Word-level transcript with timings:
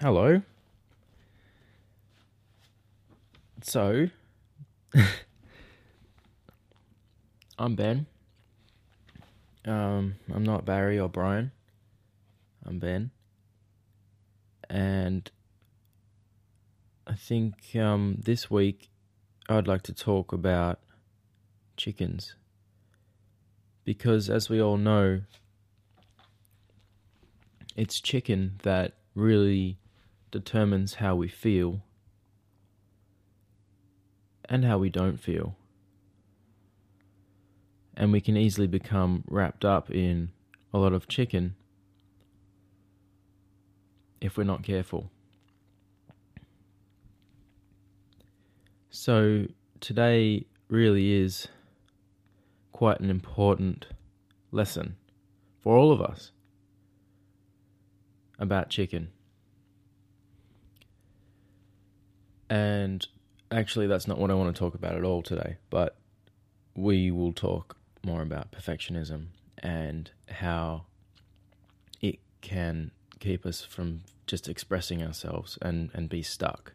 Hello. 0.00 0.40
So, 3.60 4.06
I'm 7.58 7.74
Ben. 7.74 8.06
Um, 9.66 10.14
I'm 10.34 10.42
not 10.42 10.64
Barry 10.64 10.98
or 10.98 11.10
Brian. 11.10 11.52
I'm 12.64 12.78
Ben. 12.78 13.10
And 14.70 15.30
I 17.06 17.12
think 17.12 17.76
um, 17.76 18.22
this 18.24 18.50
week 18.50 18.88
I'd 19.50 19.68
like 19.68 19.82
to 19.82 19.92
talk 19.92 20.32
about 20.32 20.80
chickens. 21.76 22.36
Because, 23.84 24.30
as 24.30 24.48
we 24.48 24.62
all 24.62 24.78
know, 24.78 25.20
it's 27.76 28.00
chicken 28.00 28.52
that 28.62 28.94
really 29.14 29.76
determines 30.30 30.94
how 30.94 31.14
we 31.14 31.28
feel 31.28 31.82
and 34.44 34.64
how 34.64 34.78
we 34.78 34.90
don't 34.90 35.18
feel. 35.18 35.56
And 37.96 38.12
we 38.12 38.20
can 38.20 38.36
easily 38.36 38.66
become 38.66 39.24
wrapped 39.28 39.64
up 39.64 39.90
in 39.90 40.30
a 40.72 40.78
lot 40.78 40.92
of 40.92 41.08
chicken 41.08 41.54
if 44.20 44.36
we're 44.36 44.44
not 44.44 44.62
careful. 44.62 45.10
So, 48.90 49.46
today 49.80 50.46
really 50.68 51.12
is 51.12 51.48
quite 52.72 53.00
an 53.00 53.10
important 53.10 53.86
lesson 54.50 54.96
for 55.60 55.76
all 55.76 55.92
of 55.92 56.00
us 56.00 56.32
about 58.38 58.70
chicken. 58.70 59.10
And 62.50 63.06
actually, 63.52 63.86
that's 63.86 64.08
not 64.08 64.18
what 64.18 64.30
I 64.30 64.34
want 64.34 64.54
to 64.54 64.58
talk 64.58 64.74
about 64.74 64.96
at 64.96 65.04
all 65.04 65.22
today, 65.22 65.56
but 65.70 65.96
we 66.74 67.12
will 67.12 67.32
talk 67.32 67.76
more 68.04 68.22
about 68.22 68.50
perfectionism 68.50 69.26
and 69.58 70.10
how 70.28 70.82
it 72.00 72.18
can 72.40 72.90
keep 73.20 73.46
us 73.46 73.62
from 73.62 74.02
just 74.26 74.48
expressing 74.48 75.02
ourselves 75.02 75.58
and, 75.62 75.90
and 75.94 76.08
be 76.08 76.22
stuck. 76.22 76.72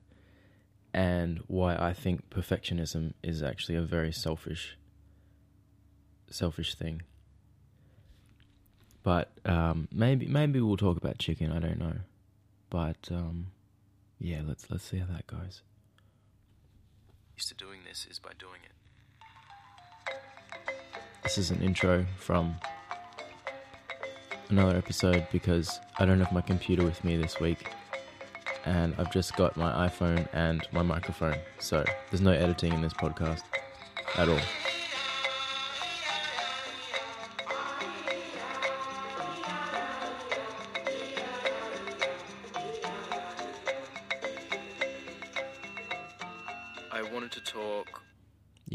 And 0.94 1.44
why 1.48 1.76
I 1.76 1.92
think 1.92 2.30
perfectionism 2.30 3.14
is 3.22 3.44
actually 3.44 3.76
a 3.76 3.82
very 3.82 4.14
selfish 4.14 4.78
selfish 6.30 6.76
thing. 6.76 7.02
But 9.04 9.32
um, 9.46 9.88
maybe 9.92 10.26
maybe 10.26 10.62
we'll 10.62 10.78
talk 10.78 10.98
about 10.98 11.18
chicken. 11.18 11.52
I 11.52 11.60
don't 11.60 11.78
know, 11.78 11.98
but 12.70 12.98
um, 13.12 13.48
yeah, 14.20 14.42
let's 14.46 14.70
let's 14.70 14.84
see 14.84 14.98
how 14.98 15.06
that 15.08 15.28
goes. 15.28 15.62
Used 17.36 17.50
to 17.50 17.56
doing 17.56 17.80
this 17.88 18.08
is 18.10 18.20
by 18.20 18.32
doing 18.40 18.62
it. 18.64 18.72
This 21.24 21.38
is 21.38 21.52
an 21.52 21.62
intro 21.62 22.06
from 22.18 22.56
another 24.50 24.78
episode 24.78 25.28
because 25.32 25.80
I 25.98 26.06
don't 26.06 26.20
have 26.20 26.32
my 26.32 26.42
computer 26.42 26.84
with 26.84 27.04
me 27.04 27.18
this 27.18 27.40
week, 27.40 27.72
and 28.66 28.94
I've 28.98 29.12
just 29.12 29.36
got 29.36 29.58
my 29.58 29.88
iPhone 29.88 30.28
and 30.34 30.68
my 30.72 30.82
microphone, 30.82 31.38
so 31.60 31.84
there's 32.10 32.22
no 32.22 32.32
editing 32.32 32.74
in 32.74 32.82
this 32.82 32.94
podcast 32.94 33.44
at 34.18 34.30
all. 34.30 34.40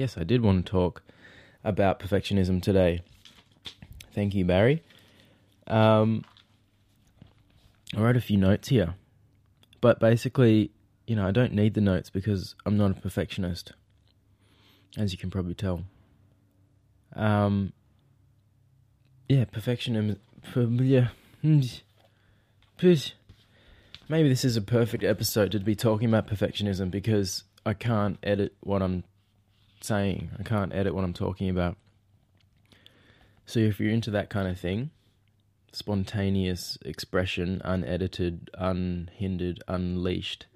Yes, 0.00 0.16
I 0.16 0.24
did 0.24 0.40
want 0.40 0.64
to 0.64 0.72
talk 0.72 1.02
about 1.62 2.00
perfectionism 2.00 2.62
today. 2.62 3.02
Thank 4.14 4.34
you, 4.34 4.46
Barry. 4.46 4.82
Um, 5.66 6.24
I 7.94 8.00
wrote 8.00 8.16
a 8.16 8.20
few 8.22 8.38
notes 8.38 8.68
here, 8.68 8.94
but 9.82 10.00
basically, 10.00 10.70
you 11.06 11.16
know, 11.16 11.28
I 11.28 11.32
don't 11.32 11.52
need 11.52 11.74
the 11.74 11.82
notes 11.82 12.08
because 12.08 12.54
I'm 12.64 12.78
not 12.78 12.92
a 12.92 12.94
perfectionist, 12.94 13.74
as 14.96 15.12
you 15.12 15.18
can 15.18 15.28
probably 15.30 15.52
tell. 15.52 15.84
Um, 17.14 17.74
yeah, 19.28 19.44
perfectionism. 19.44 20.16
Yeah, 20.54 21.08
maybe 24.08 24.30
this 24.30 24.46
is 24.46 24.56
a 24.56 24.62
perfect 24.62 25.04
episode 25.04 25.52
to 25.52 25.60
be 25.60 25.76
talking 25.76 26.08
about 26.08 26.26
perfectionism 26.26 26.90
because 26.90 27.44
I 27.66 27.74
can't 27.74 28.16
edit 28.22 28.54
what 28.60 28.80
I'm 28.80 29.04
saying. 29.80 30.30
I 30.38 30.42
can't 30.42 30.74
edit 30.74 30.94
what 30.94 31.04
I'm 31.04 31.12
talking 31.12 31.48
about. 31.48 31.76
So 33.46 33.58
if 33.60 33.80
you're 33.80 33.90
into 33.90 34.10
that 34.12 34.30
kind 34.30 34.48
of 34.48 34.58
thing, 34.58 34.90
spontaneous 35.72 36.78
expression, 36.84 37.60
unedited, 37.64 38.50
unhindered, 38.54 39.62
unleashed, 39.66 40.46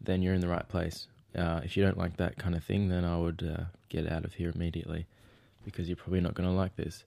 then 0.00 0.22
you're 0.22 0.34
in 0.34 0.40
the 0.40 0.48
right 0.48 0.68
place. 0.68 1.08
Uh, 1.36 1.60
if 1.64 1.76
you 1.76 1.82
don't 1.82 1.98
like 1.98 2.16
that 2.18 2.38
kind 2.38 2.54
of 2.54 2.64
thing, 2.64 2.88
then 2.88 3.04
I 3.04 3.16
would 3.16 3.42
uh, 3.42 3.64
get 3.88 4.10
out 4.10 4.24
of 4.24 4.34
here 4.34 4.52
immediately 4.54 5.06
because 5.64 5.88
you're 5.88 5.96
probably 5.96 6.20
not 6.20 6.34
going 6.34 6.48
to 6.48 6.54
like 6.54 6.76
this. 6.76 7.04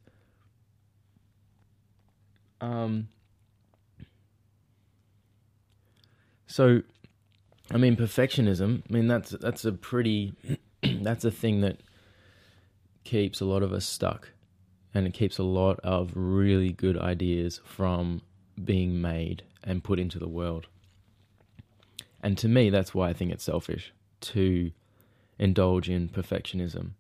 Um. 2.62 3.10
So, 6.48 6.84
I 7.72 7.78
mean, 7.78 7.96
perfectionism. 7.96 8.84
I 8.90 8.94
mean, 8.94 9.08
that's 9.08 9.32
that's 9.32 9.66
a 9.66 9.74
pretty 9.74 10.34
that's 11.02 11.26
a 11.26 11.32
thing 11.32 11.62
that 11.62 11.78
keeps 13.04 13.42
a 13.42 13.46
lot 13.46 13.64
of 13.64 13.74
us 13.74 13.86
stuck, 13.86 14.30
and 14.94 15.06
it 15.06 15.14
keeps 15.14 15.38
a 15.38 15.44
lot 15.44 15.80
of 15.82 16.12
really 16.16 16.72
good 16.72 16.98
ideas 16.98 17.62
from 17.66 18.22
being 18.64 19.02
made 19.02 19.44
and 19.64 19.84
put 19.84 20.00
into 20.00 20.20
the 20.20 20.28
world. 20.28 20.68
And 22.22 22.38
to 22.40 22.48
me, 22.48 22.70
that's 22.70 22.94
why 22.94 23.10
I 23.10 23.14
think 23.14 23.32
it's 23.32 23.44
selfish 23.44 23.94
to 24.22 24.72
indulge 25.38 25.90
in 25.90 26.10
perfectionism 26.10 26.92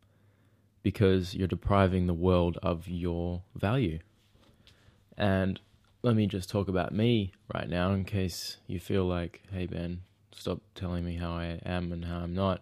because 0.83 1.33
you're 1.33 1.47
depriving 1.47 2.05
the 2.05 2.13
world 2.13 2.59
of 2.61 2.87
your 2.87 3.41
value. 3.55 3.97
And 5.17 5.59
let 6.03 6.15
me 6.15 6.27
just 6.27 6.49
talk 6.49 6.67
about 6.67 6.93
me 6.93 7.31
right 7.51 7.67
now 7.67 7.91
in 7.93 8.03
case 8.05 8.57
you 8.67 8.79
feel 8.79 9.05
like, 9.05 9.41
hey, 9.51 9.65
Ben, 9.65 10.01
stop 10.31 10.61
telling 10.75 11.03
me 11.03 11.15
how 11.15 11.31
I 11.31 11.59
am 11.65 11.91
and 11.91 12.05
how 12.05 12.17
I'm 12.17 12.35
not. 12.35 12.61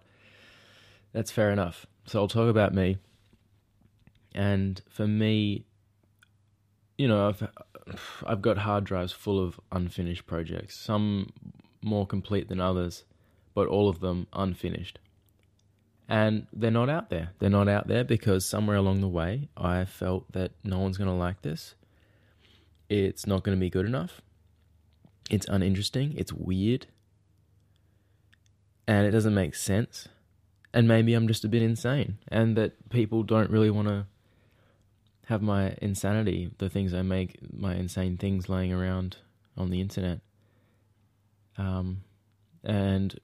That's 1.13 1.31
fair 1.31 1.51
enough. 1.51 1.85
So 2.05 2.19
I'll 2.19 2.27
talk 2.27 2.49
about 2.49 2.73
me. 2.73 2.97
And 4.35 4.81
for 4.89 5.07
me, 5.07 5.65
you 6.97 7.07
know, 7.07 7.29
I've 7.29 7.47
I've 8.25 8.41
got 8.41 8.59
hard 8.59 8.83
drives 8.83 9.11
full 9.11 9.43
of 9.43 9.59
unfinished 9.71 10.25
projects. 10.25 10.75
Some 10.79 11.31
more 11.81 12.07
complete 12.07 12.49
than 12.49 12.59
others, 12.59 13.03
but 13.53 13.67
all 13.67 13.89
of 13.89 13.99
them 13.99 14.27
unfinished. 14.33 14.99
And 16.09 16.47
they're 16.51 16.71
not 16.71 16.89
out 16.89 17.09
there. 17.09 17.29
They're 17.39 17.49
not 17.49 17.69
out 17.69 17.87
there 17.87 18.03
because 18.03 18.45
somewhere 18.45 18.75
along 18.75 19.01
the 19.01 19.07
way 19.07 19.49
I 19.55 19.85
felt 19.85 20.31
that 20.33 20.51
no 20.63 20.79
one's 20.79 20.97
going 20.97 21.09
to 21.09 21.13
like 21.13 21.41
this. 21.41 21.75
It's 22.89 23.25
not 23.25 23.43
going 23.43 23.57
to 23.57 23.59
be 23.59 23.69
good 23.69 23.85
enough. 23.85 24.21
It's 25.29 25.47
uninteresting. 25.47 26.13
It's 26.17 26.33
weird 26.33 26.87
and 28.87 29.07
it 29.07 29.11
doesn't 29.11 29.33
make 29.33 29.55
sense. 29.55 30.07
And 30.73 30.87
maybe 30.87 31.13
I'm 31.13 31.27
just 31.27 31.45
a 31.45 31.47
bit 31.47 31.61
insane, 31.61 32.17
and 32.29 32.57
that 32.57 32.89
people 32.89 33.21
don't 33.21 33.51
really 33.51 33.69
want 33.69 33.87
to 33.89 34.07
have 35.27 35.41
my 35.41 35.75
insanity, 35.81 36.51
the 36.57 36.69
things 36.69 36.93
I 36.93 37.03
make, 37.03 37.37
my 37.53 37.75
insane 37.75 38.17
things 38.17 38.49
laying 38.49 38.73
around 38.73 39.17
on 39.55 39.69
the 39.69 39.79
internet. 39.79 40.19
Um, 41.57 42.01
and 42.63 43.17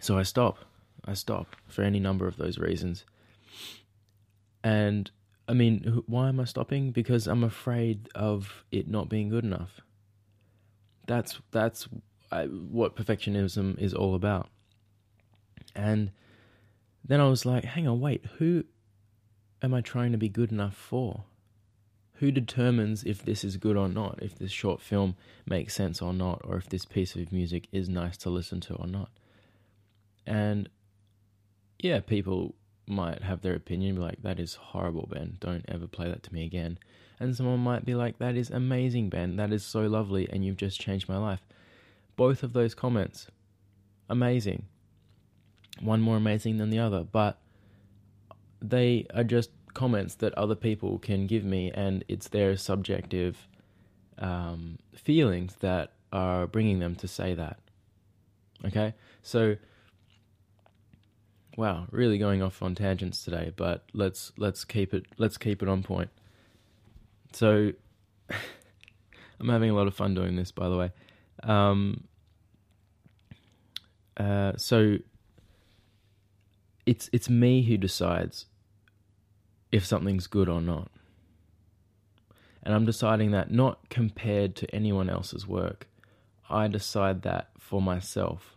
so 0.00 0.18
I 0.18 0.22
stop. 0.24 0.58
I 1.04 1.14
stop 1.14 1.56
for 1.68 1.82
any 1.82 2.00
number 2.00 2.26
of 2.26 2.36
those 2.36 2.58
reasons. 2.58 3.04
And 4.64 5.10
I 5.46 5.54
mean, 5.54 6.02
why 6.06 6.28
am 6.28 6.40
I 6.40 6.44
stopping? 6.44 6.90
Because 6.90 7.26
I'm 7.26 7.44
afraid 7.44 8.08
of 8.14 8.64
it 8.70 8.88
not 8.88 9.08
being 9.08 9.28
good 9.28 9.44
enough. 9.44 9.80
That's 11.06 11.40
that's 11.52 11.88
I, 12.30 12.44
what 12.44 12.96
perfectionism 12.96 13.78
is 13.78 13.94
all 13.94 14.14
about. 14.14 14.48
And 15.74 16.10
then 17.04 17.20
I 17.20 17.28
was 17.28 17.46
like, 17.46 17.64
hang 17.64 17.88
on, 17.88 18.00
wait, 18.00 18.24
who 18.38 18.64
am 19.62 19.74
I 19.74 19.80
trying 19.80 20.12
to 20.12 20.18
be 20.18 20.28
good 20.28 20.52
enough 20.52 20.74
for? 20.74 21.24
Who 22.14 22.30
determines 22.30 23.04
if 23.04 23.24
this 23.24 23.44
is 23.44 23.56
good 23.56 23.76
or 23.76 23.88
not, 23.88 24.18
if 24.22 24.36
this 24.36 24.50
short 24.50 24.80
film 24.80 25.14
makes 25.46 25.74
sense 25.74 26.02
or 26.02 26.12
not, 26.12 26.40
or 26.44 26.56
if 26.56 26.68
this 26.68 26.84
piece 26.84 27.14
of 27.14 27.32
music 27.32 27.68
is 27.70 27.88
nice 27.88 28.16
to 28.18 28.30
listen 28.30 28.60
to 28.62 28.74
or 28.74 28.86
not? 28.86 29.10
And 30.26 30.68
yeah, 31.78 32.00
people 32.00 32.54
might 32.86 33.22
have 33.22 33.42
their 33.42 33.54
opinion, 33.54 33.94
be 33.94 34.00
like, 34.00 34.22
that 34.22 34.40
is 34.40 34.54
horrible, 34.54 35.08
Ben. 35.10 35.36
Don't 35.40 35.64
ever 35.68 35.86
play 35.86 36.08
that 36.08 36.22
to 36.24 36.34
me 36.34 36.44
again. 36.44 36.78
And 37.20 37.36
someone 37.36 37.60
might 37.60 37.84
be 37.84 37.94
like, 37.94 38.18
that 38.18 38.36
is 38.36 38.50
amazing, 38.50 39.10
Ben. 39.10 39.36
That 39.36 39.52
is 39.52 39.64
so 39.64 39.82
lovely, 39.82 40.28
and 40.28 40.44
you've 40.44 40.56
just 40.56 40.80
changed 40.80 41.08
my 41.08 41.18
life. 41.18 41.46
both 42.18 42.42
of 42.42 42.52
those 42.52 42.74
comments. 42.74 43.28
Amazing. 44.10 44.64
One 45.80 46.00
more 46.00 46.16
amazing 46.16 46.58
than 46.58 46.70
the 46.70 46.78
other, 46.78 47.04
but 47.04 47.38
they 48.60 49.06
are 49.14 49.24
just 49.24 49.50
comments 49.74 50.16
that 50.16 50.34
other 50.34 50.54
people 50.54 50.98
can 50.98 51.26
give 51.26 51.44
me, 51.44 51.70
and 51.72 52.04
it's 52.08 52.28
their 52.28 52.56
subjective 52.56 53.46
um, 54.18 54.78
feelings 54.94 55.56
that 55.60 55.92
are 56.12 56.46
bringing 56.46 56.78
them 56.78 56.94
to 56.96 57.08
say 57.08 57.34
that. 57.34 57.58
Okay, 58.64 58.94
so 59.22 59.56
wow, 61.56 61.86
really 61.90 62.18
going 62.18 62.42
off 62.42 62.62
on 62.62 62.74
tangents 62.74 63.24
today, 63.24 63.52
but 63.54 63.84
let's 63.92 64.32
let's 64.36 64.64
keep 64.64 64.92
it 64.94 65.06
let's 65.18 65.36
keep 65.36 65.62
it 65.62 65.68
on 65.68 65.82
point. 65.82 66.10
So 67.32 67.72
I'm 69.40 69.48
having 69.48 69.70
a 69.70 69.74
lot 69.74 69.86
of 69.86 69.94
fun 69.94 70.14
doing 70.14 70.36
this, 70.36 70.50
by 70.50 70.68
the 70.68 70.76
way. 70.76 70.90
Um, 71.44 72.04
uh, 74.16 74.52
so 74.56 74.98
it's 76.88 77.10
it's 77.12 77.28
me 77.28 77.62
who 77.64 77.76
decides 77.76 78.46
if 79.70 79.84
something's 79.84 80.26
good 80.26 80.48
or 80.48 80.62
not. 80.62 80.90
And 82.62 82.74
I'm 82.74 82.86
deciding 82.86 83.30
that 83.32 83.50
not 83.50 83.90
compared 83.90 84.56
to 84.56 84.74
anyone 84.74 85.10
else's 85.10 85.46
work. 85.46 85.86
I 86.48 86.66
decide 86.66 87.22
that 87.22 87.50
for 87.58 87.82
myself. 87.82 88.56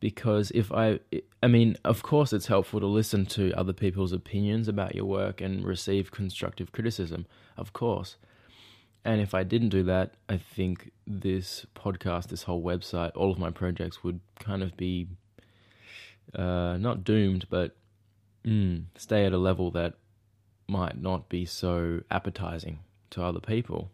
Because 0.00 0.50
if 0.52 0.72
I, 0.72 1.00
I 1.42 1.48
mean, 1.48 1.76
of 1.84 2.02
course, 2.02 2.32
it's 2.32 2.46
helpful 2.46 2.80
to 2.80 2.86
listen 2.86 3.26
to 3.26 3.52
other 3.52 3.72
people's 3.72 4.12
opinions 4.12 4.68
about 4.68 4.94
your 4.94 5.04
work 5.04 5.40
and 5.40 5.64
receive 5.64 6.10
constructive 6.10 6.72
criticism, 6.72 7.26
of 7.56 7.72
course. 7.72 8.16
And 9.04 9.20
if 9.20 9.34
I 9.34 9.42
didn't 9.42 9.70
do 9.70 9.82
that, 9.84 10.14
I 10.28 10.36
think 10.38 10.92
this 11.06 11.66
podcast, 11.74 12.28
this 12.28 12.44
whole 12.44 12.62
website, 12.62 13.10
all 13.14 13.30
of 13.30 13.38
my 13.38 13.50
projects 13.50 14.02
would 14.04 14.20
kind 14.38 14.62
of 14.62 14.76
be 14.76 15.08
uh, 16.34 16.76
not 16.78 17.04
doomed, 17.04 17.46
but 17.48 17.76
mm, 18.44 18.84
stay 18.96 19.24
at 19.24 19.32
a 19.32 19.38
level 19.38 19.70
that 19.72 19.94
might 20.66 21.00
not 21.00 21.28
be 21.28 21.44
so 21.44 22.02
appetizing 22.10 22.80
to 23.10 23.22
other 23.22 23.40
people. 23.40 23.90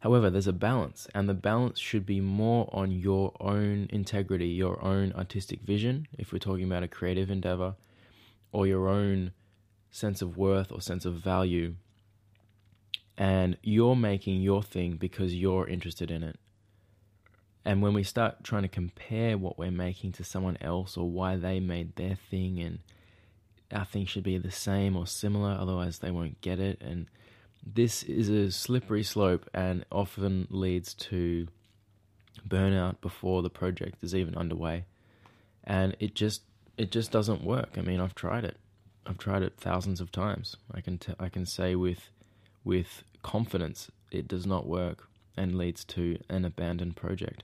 However, 0.00 0.30
there's 0.30 0.46
a 0.46 0.52
balance, 0.52 1.08
and 1.14 1.28
the 1.28 1.34
balance 1.34 1.80
should 1.80 2.06
be 2.06 2.20
more 2.20 2.68
on 2.72 2.92
your 2.92 3.32
own 3.40 3.88
integrity, 3.90 4.46
your 4.48 4.82
own 4.84 5.12
artistic 5.14 5.62
vision, 5.62 6.06
if 6.16 6.32
we're 6.32 6.38
talking 6.38 6.64
about 6.64 6.82
a 6.84 6.88
creative 6.88 7.30
endeavor, 7.30 7.74
or 8.52 8.66
your 8.66 8.88
own 8.88 9.32
sense 9.90 10.22
of 10.22 10.36
worth 10.36 10.70
or 10.70 10.80
sense 10.80 11.04
of 11.04 11.14
value. 11.14 11.74
And 13.18 13.56
you're 13.62 13.96
making 13.96 14.42
your 14.42 14.62
thing 14.62 14.96
because 14.96 15.34
you're 15.34 15.66
interested 15.66 16.10
in 16.10 16.22
it. 16.22 16.38
And 17.66 17.82
when 17.82 17.94
we 17.94 18.04
start 18.04 18.44
trying 18.44 18.62
to 18.62 18.68
compare 18.68 19.36
what 19.36 19.58
we're 19.58 19.72
making 19.72 20.12
to 20.12 20.24
someone 20.24 20.56
else 20.60 20.96
or 20.96 21.10
why 21.10 21.34
they 21.34 21.58
made 21.58 21.96
their 21.96 22.14
thing 22.14 22.60
and 22.60 22.78
our 23.72 23.84
thing 23.84 24.06
should 24.06 24.22
be 24.22 24.38
the 24.38 24.52
same 24.52 24.96
or 24.96 25.04
similar, 25.04 25.50
otherwise 25.50 25.98
they 25.98 26.12
won't 26.12 26.40
get 26.40 26.60
it. 26.60 26.80
And 26.80 27.06
this 27.66 28.04
is 28.04 28.28
a 28.28 28.52
slippery 28.52 29.02
slope 29.02 29.50
and 29.52 29.84
often 29.90 30.46
leads 30.48 30.94
to 30.94 31.48
burnout 32.48 33.00
before 33.00 33.42
the 33.42 33.50
project 33.50 33.96
is 34.00 34.14
even 34.14 34.36
underway. 34.36 34.84
And 35.64 35.96
it 35.98 36.14
just 36.14 36.42
it 36.78 36.92
just 36.92 37.10
doesn't 37.10 37.42
work. 37.42 37.70
I 37.76 37.80
mean, 37.80 37.98
I've 37.98 38.14
tried 38.14 38.44
it. 38.44 38.58
I've 39.04 39.18
tried 39.18 39.42
it 39.42 39.54
thousands 39.56 40.00
of 40.00 40.12
times. 40.12 40.54
I 40.72 40.80
can 40.80 40.98
t- 40.98 41.14
I 41.18 41.28
can 41.28 41.44
say 41.44 41.74
with 41.74 42.10
with 42.62 43.02
confidence 43.24 43.90
it 44.12 44.28
does 44.28 44.46
not 44.46 44.68
work 44.68 45.08
and 45.36 45.58
leads 45.58 45.82
to 45.84 46.18
an 46.28 46.44
abandoned 46.44 46.94
project. 46.94 47.42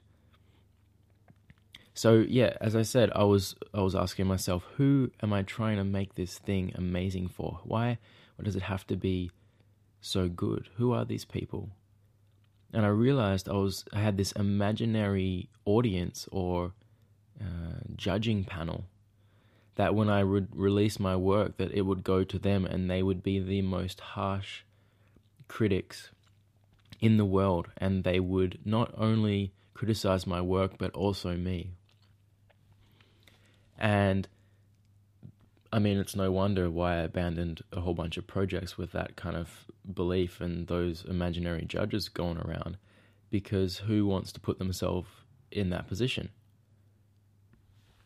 So 1.94 2.25
yeah, 2.27 2.56
as 2.61 2.75
I 2.75 2.83
said, 2.83 3.11
I 3.15 3.25
was 3.25 3.55
I 3.75 3.83
was 3.83 3.94
asking 3.94 4.27
myself, 4.27 4.65
who 4.77 5.11
am 5.23 5.33
I 5.33 5.43
trying 5.43 5.77
to 5.77 5.85
make 5.85 6.15
this 6.15 6.39
thing 6.39 6.73
amazing 6.75 7.29
for? 7.29 7.61
Why? 7.65 7.99
Why 8.37 8.44
does 8.44 8.56
it 8.56 8.62
have 8.62 8.87
to 8.87 8.97
be 8.97 9.31
so 10.00 10.29
good? 10.29 10.69
Who 10.77 10.93
are 10.93 11.05
these 11.05 11.25
people? 11.25 11.71
And 12.73 12.87
I 12.87 12.89
realized 12.89 13.49
I 13.49 13.53
was 13.53 13.85
I 13.93 14.00
had 14.00 14.17
this 14.17 14.33
imaginary 14.33 15.50
audience 15.67 16.29
or 16.33 16.73
uh, 17.41 17.81
judging 17.97 18.45
panel 18.45 18.85
that 19.75 19.95
when 19.95 20.09
I 20.09 20.25
would 20.25 20.49
release 20.55 20.99
my 20.99 21.17
work, 21.17 21.56
that 21.56 21.73
it 21.73 21.83
would 21.83 22.05
go 22.05 22.25
to 22.25 22.38
them, 22.38 22.67
and 22.67 22.91
they 22.91 23.03
would 23.03 23.23
be 23.23 23.38
the 23.38 23.62
most 23.62 24.00
harsh 24.00 24.62
critics 25.49 26.11
in 27.00 27.17
the 27.17 27.25
world, 27.25 27.69
and 27.77 28.05
they 28.05 28.21
would 28.21 28.59
not 28.65 28.95
only 28.97 29.53
criticize 29.75 30.27
my 30.27 30.41
work 30.41 30.79
but 30.79 30.93
also 30.95 31.37
me. 31.37 31.73
And 33.82 34.29
I 35.73 35.81
mean, 35.81 35.99
it's 35.99 36.14
no 36.14 36.31
wonder 36.31 36.70
why 36.70 36.94
I 36.94 37.00
abandoned 37.00 37.62
a 37.73 37.81
whole 37.81 37.94
bunch 37.94 38.17
of 38.17 38.26
projects 38.26 38.79
with 38.79 38.93
that 38.93 39.17
kind 39.17 39.37
of 39.37 39.67
belief 39.93 40.40
and 40.40 40.69
those 40.69 41.05
imaginary 41.05 41.64
judges 41.64 42.08
going 42.08 42.38
around. 42.38 42.79
Because 43.31 43.79
who 43.79 44.06
wants 44.06 44.31
to 44.32 44.40
put 44.40 44.58
themselves 44.58 45.08
in 45.50 45.70
that 45.70 45.88
position? 45.88 46.31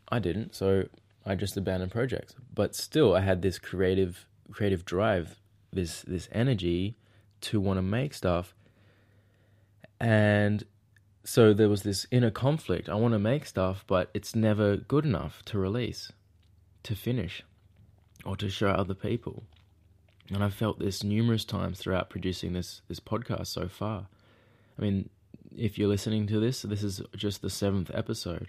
I 0.08 0.18
didn't, 0.18 0.54
so 0.54 0.84
I 1.26 1.34
just 1.34 1.56
abandoned 1.56 1.92
projects. 1.92 2.34
But 2.54 2.74
still, 2.74 3.14
I 3.14 3.20
had 3.20 3.42
this 3.42 3.58
creative, 3.58 4.26
creative 4.50 4.84
drive, 4.84 5.40
this 5.72 6.02
this 6.02 6.28
energy 6.32 6.96
to 7.42 7.60
want 7.60 7.78
to 7.78 7.82
make 7.82 8.14
stuff, 8.14 8.54
and 10.00 10.64
so 11.26 11.52
there 11.52 11.68
was 11.68 11.82
this 11.82 12.06
inner 12.12 12.30
conflict. 12.30 12.88
I 12.88 12.94
want 12.94 13.12
to 13.12 13.18
make 13.18 13.46
stuff, 13.46 13.84
but 13.88 14.10
it's 14.14 14.36
never 14.36 14.76
good 14.76 15.04
enough 15.04 15.42
to 15.46 15.58
release, 15.58 16.12
to 16.84 16.94
finish, 16.94 17.42
or 18.24 18.36
to 18.36 18.48
show 18.48 18.68
other 18.68 18.94
people. 18.94 19.42
And 20.32 20.42
I've 20.42 20.54
felt 20.54 20.78
this 20.78 21.02
numerous 21.02 21.44
times 21.44 21.78
throughout 21.78 22.10
producing 22.10 22.52
this 22.52 22.80
this 22.86 23.00
podcast 23.00 23.48
so 23.48 23.66
far. 23.66 24.06
I 24.78 24.82
mean, 24.82 25.08
if 25.56 25.78
you're 25.78 25.88
listening 25.88 26.28
to 26.28 26.38
this, 26.38 26.62
this 26.62 26.84
is 26.84 27.02
just 27.16 27.42
the 27.42 27.50
seventh 27.50 27.90
episode. 27.92 28.48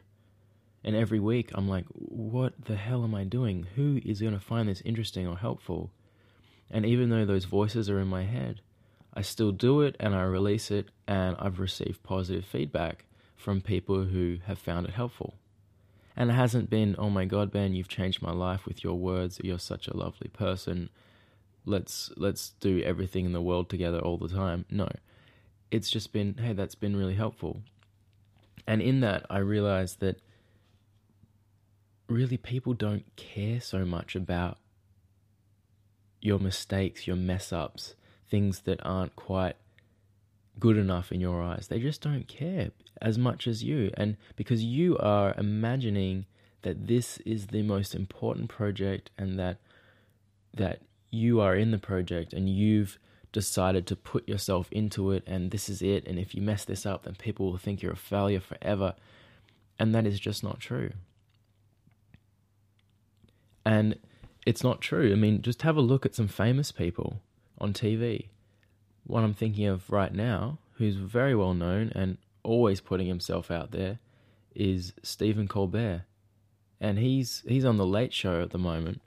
And 0.84 0.96
every 0.96 1.20
week 1.20 1.50
I'm 1.56 1.68
like, 1.68 1.86
what 1.90 2.54
the 2.66 2.76
hell 2.76 3.04
am 3.04 3.16
I 3.16 3.24
doing? 3.24 3.66
Who 3.76 4.00
is 4.06 4.22
going 4.22 4.34
to 4.34 4.40
find 4.40 4.70
this 4.70 4.82
interesting 4.82 5.28
or 5.28 5.38
helpful? 5.38 5.92
And 6.70 6.86
even 6.86 7.10
though 7.10 7.26
those 7.26 7.46
voices 7.46 7.90
are 7.90 8.00
in 8.00 8.08
my 8.08 8.24
head, 8.24 8.62
I 9.18 9.22
still 9.22 9.52
do 9.52 9.82
it 9.82 9.96
and 10.00 10.14
I 10.14 10.22
release 10.22 10.70
it, 10.70 10.90
and 11.08 11.36
I've 11.40 11.60
received 11.60 12.04
positive 12.04 12.46
feedback 12.46 13.06
from 13.36 13.62
people 13.62 14.04
who 14.04 14.38
have 14.46 14.60
found 14.60 14.86
it 14.86 14.94
helpful. 14.94 15.34
And 16.16 16.30
it 16.30 16.34
hasn't 16.34 16.70
been, 16.70 16.96
oh 17.00 17.10
my 17.10 17.26
god, 17.26 17.52
Ben, 17.52 17.74
you've 17.74 17.88
changed 17.88 18.22
my 18.22 18.32
life 18.32 18.68
with 18.68 18.84
your 18.84 18.94
words. 18.94 19.42
You're 19.44 19.58
such 19.58 19.88
a 19.88 19.98
lovely 19.98 20.28
person. 20.28 20.90
Let's 21.66 22.12
let's 22.16 22.52
do 22.60 22.84
everything 22.84 23.26
in 23.26 23.34
the 23.34 23.42
world 23.42 23.70
together 23.70 23.98
all 23.98 24.18
the 24.18 24.30
time. 24.30 24.66
No, 24.70 24.88
it's 25.72 25.90
just 25.90 26.14
been, 26.14 26.36
hey, 26.36 26.54
that's 26.54 26.76
been 26.76 26.96
really 26.96 27.16
helpful. 27.16 27.62
And 28.68 28.84
in 28.84 29.00
that, 29.00 29.26
I 29.32 29.40
realized 29.40 30.00
that 30.02 30.22
really 32.08 32.38
people 32.38 32.74
don't 32.74 33.06
care 33.16 33.60
so 33.62 33.84
much 33.84 34.16
about 34.16 34.60
your 36.22 36.38
mistakes, 36.38 37.08
your 37.08 37.16
mess 37.16 37.52
ups, 37.52 37.96
things 38.30 38.62
that 38.62 38.80
aren't 38.86 39.16
quite 39.16 39.56
good 40.60 40.78
enough 40.78 41.12
in 41.12 41.22
your 41.22 41.42
eyes. 41.42 41.68
They 41.68 41.80
just 41.80 42.02
don't 42.02 42.28
care 42.28 42.72
as 43.02 43.18
much 43.18 43.48
as 43.48 43.64
you. 43.64 43.92
And 43.96 44.18
because 44.36 44.64
you 44.64 44.98
are 44.98 45.36
imagining 45.38 46.26
that 46.64 46.88
this 46.88 47.18
is 47.20 47.48
the 47.48 47.62
most 47.62 47.94
important 47.94 48.50
project 48.50 49.12
and 49.18 49.40
that 49.40 49.58
that 50.54 50.82
you 51.12 51.40
are 51.40 51.56
in 51.56 51.72
the 51.72 51.78
project 51.78 52.34
and 52.34 52.50
you've 52.50 52.98
decided 53.32 53.86
to 53.86 53.96
put 53.96 54.28
yourself 54.28 54.68
into 54.72 55.12
it 55.12 55.24
and 55.28 55.52
this 55.52 55.70
is 55.70 55.82
it 55.82 56.08
and 56.08 56.18
if 56.18 56.34
you 56.34 56.42
mess 56.42 56.66
this 56.66 56.86
up 56.86 57.04
then 57.04 57.14
people 57.14 57.52
will 57.52 57.58
think 57.58 57.82
you're 57.82 57.92
a 57.92 57.96
failure 57.96 58.40
forever 58.40 58.96
and 59.78 59.94
that 59.94 60.08
is 60.08 60.20
just 60.20 60.44
not 60.44 60.60
true. 60.60 60.92
And 63.66 64.00
it's 64.46 64.64
not 64.64 64.82
true. 64.82 65.12
I 65.12 65.16
mean, 65.16 65.42
just 65.42 65.62
have 65.62 65.78
a 65.78 65.82
look 65.82 66.06
at 66.06 66.16
some 66.16 66.28
famous 66.28 66.72
people 66.72 67.22
on 67.58 67.74
TV. 67.74 68.28
One 69.06 69.24
I'm 69.24 69.34
thinking 69.34 69.66
of 69.68 69.90
right 69.92 70.14
now, 70.14 70.60
who's 70.74 70.96
very 70.96 71.36
well 71.36 71.54
known 71.54 71.92
and 71.96 72.18
always 72.44 72.82
putting 72.82 73.08
himself 73.08 73.50
out 73.50 73.72
there, 73.72 74.00
is 74.56 74.94
Stephen 75.04 75.48
Colbert. 75.48 76.04
And 76.80 77.00
he's 77.00 77.44
he's 77.48 77.66
on 77.66 77.78
the 77.78 77.86
late 77.86 78.14
show 78.14 78.42
at 78.42 78.52
the 78.52 78.58
moment. 78.58 79.02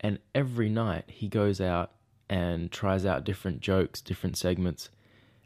And 0.00 0.18
every 0.34 0.68
night 0.68 1.04
he 1.08 1.28
goes 1.28 1.60
out 1.60 1.92
and 2.28 2.70
tries 2.70 3.06
out 3.06 3.24
different 3.24 3.60
jokes, 3.60 4.00
different 4.00 4.36
segments. 4.36 4.90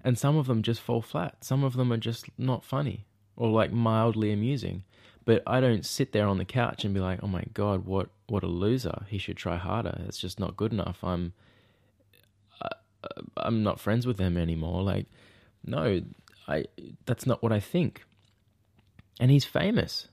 And 0.03 0.19
some 0.19 0.37
of 0.37 0.47
them 0.47 0.63
just 0.63 0.81
fall 0.81 1.03
flat. 1.03 1.45
Some 1.45 1.63
of 1.63 1.77
them 1.77 1.93
are 1.93 1.99
just 1.99 2.27
not 2.39 2.65
funny 2.65 3.07
or 3.37 3.51
like 3.51 3.73
mildly 3.73 4.33
amusing. 4.33 4.85
But 5.25 5.43
I 5.47 5.61
don't 5.61 5.85
sit 5.85 6.13
there 6.13 6.27
on 6.27 6.39
the 6.39 6.45
couch 6.45 6.85
and 6.85 6.95
be 6.95 7.01
like, 7.01 7.21
"Oh 7.23 7.29
my 7.29 7.45
god, 7.55 7.87
what 7.87 8.11
what 8.27 8.43
a 8.43 8.49
loser. 8.49 9.07
He 9.09 9.19
should 9.19 9.37
try 9.37 9.57
harder. 9.57 10.03
It's 10.07 10.19
just 10.19 10.41
not 10.41 10.57
good 10.57 10.73
enough." 10.73 11.03
I'm 11.03 11.33
Uh, 13.05 13.23
I'm 13.37 13.63
not 13.63 13.81
friends 13.81 14.07
with 14.07 14.17
them 14.17 14.37
anymore. 14.37 14.83
Like, 14.83 15.07
no, 15.65 16.03
I 16.49 16.65
that's 17.07 17.27
not 17.27 17.43
what 17.43 17.53
I 17.53 17.61
think. 17.61 18.05
and 19.19 19.31
he's 19.31 19.45
famous. 19.45 20.09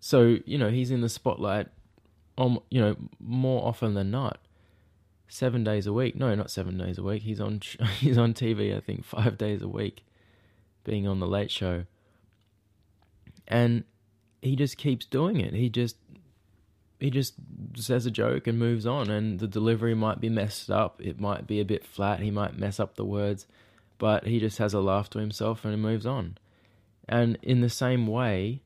So, 0.00 0.38
you 0.44 0.58
know, 0.58 0.68
he's 0.70 0.90
in 0.90 1.00
the 1.00 1.08
spotlight 1.08 1.68
on 2.36 2.58
you 2.70 2.80
know, 2.80 2.96
more 3.20 3.66
often 3.66 3.94
than 3.94 4.10
not. 4.10 4.38
Seven 5.28 5.64
days 5.64 5.86
a 5.86 5.92
week. 5.92 6.14
No, 6.14 6.34
not 6.34 6.50
seven 6.50 6.76
days 6.78 6.98
a 6.98 7.02
week. 7.02 7.22
He's 7.22 7.40
on 7.40 7.60
he's 7.98 8.18
on 8.18 8.34
TV, 8.34 8.76
I 8.76 8.80
think, 8.80 9.04
five 9.04 9.38
days 9.38 9.62
a 9.62 9.68
week, 9.68 10.04
being 10.84 11.08
on 11.08 11.18
the 11.20 11.26
late 11.26 11.50
show. 11.50 11.84
And 13.48 13.84
he 14.42 14.56
just 14.56 14.76
keeps 14.76 15.06
doing 15.06 15.40
it. 15.40 15.54
He 15.54 15.68
just 15.68 15.96
he 17.04 17.10
just 17.10 17.34
says 17.76 18.06
a 18.06 18.10
joke 18.10 18.46
and 18.46 18.58
moves 18.58 18.86
on 18.86 19.10
and 19.10 19.38
the 19.38 19.46
delivery 19.46 19.94
might 19.94 20.20
be 20.20 20.28
messed 20.28 20.70
up 20.70 21.00
it 21.02 21.20
might 21.20 21.46
be 21.46 21.60
a 21.60 21.64
bit 21.64 21.84
flat 21.84 22.20
he 22.20 22.30
might 22.30 22.58
mess 22.58 22.80
up 22.80 22.96
the 22.96 23.04
words 23.04 23.46
but 23.98 24.26
he 24.26 24.40
just 24.40 24.58
has 24.58 24.74
a 24.74 24.80
laugh 24.80 25.08
to 25.10 25.18
himself 25.18 25.64
and 25.64 25.74
he 25.74 25.80
moves 25.80 26.06
on. 26.06 26.36
And 27.08 27.38
in 27.42 27.60
the 27.60 27.70
same 27.70 28.06
way 28.06 28.60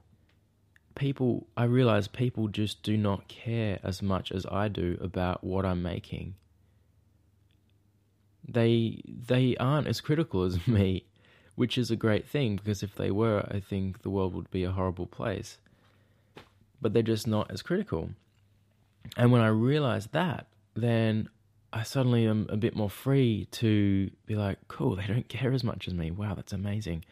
people 0.95 1.47
I 1.57 1.65
realize 1.65 2.09
people 2.09 2.49
just 2.49 2.83
do 2.83 2.97
not 2.97 3.29
care 3.29 3.79
as 3.85 4.03
much 4.03 4.33
as 4.33 4.47
I 4.47 4.69
do 4.69 4.99
about 5.01 5.45
what 5.45 5.65
I'm 5.65 5.83
making. 5.83 6.35
They 8.47 9.03
they 9.07 9.57
aren't 9.57 9.87
as 9.87 10.01
critical 10.01 10.43
as 10.43 10.67
me 10.67 11.05
which 11.55 11.77
is 11.77 11.91
a 11.91 11.97
great 11.97 12.27
thing 12.27 12.57
because 12.57 12.83
if 12.83 12.95
they 12.95 13.11
were 13.11 13.47
I 13.51 13.61
think 13.61 14.03
the 14.03 14.11
world 14.11 14.35
would 14.35 14.51
be 14.51 14.65
a 14.65 14.73
horrible 14.73 15.07
place. 15.07 15.59
But 16.81 16.95
they're 16.95 17.03
just 17.03 17.27
not 17.27 17.51
as 17.51 17.63
critical. 17.63 18.11
And 19.17 19.33
when 19.33 19.41
I 19.41 19.49
realized 19.49 20.13
that, 20.13 20.47
then 20.75 21.29
I 21.73 21.83
suddenly 21.83 22.27
am 22.27 22.47
a 22.49 22.57
bit 22.57 22.77
more 22.77 22.91
free 22.91 23.47
to 23.53 24.11
be 24.27 24.37
like, 24.37 24.59
cool, 24.69 24.97
they 24.97 25.07
don't 25.07 25.29
care 25.29 25.53
as 25.53 25.65
much 25.65 25.89
as 25.89 25.95
me. 25.95 26.11
Wow, 26.11 26.35
that's 26.35 26.53
amazing. 26.53 27.05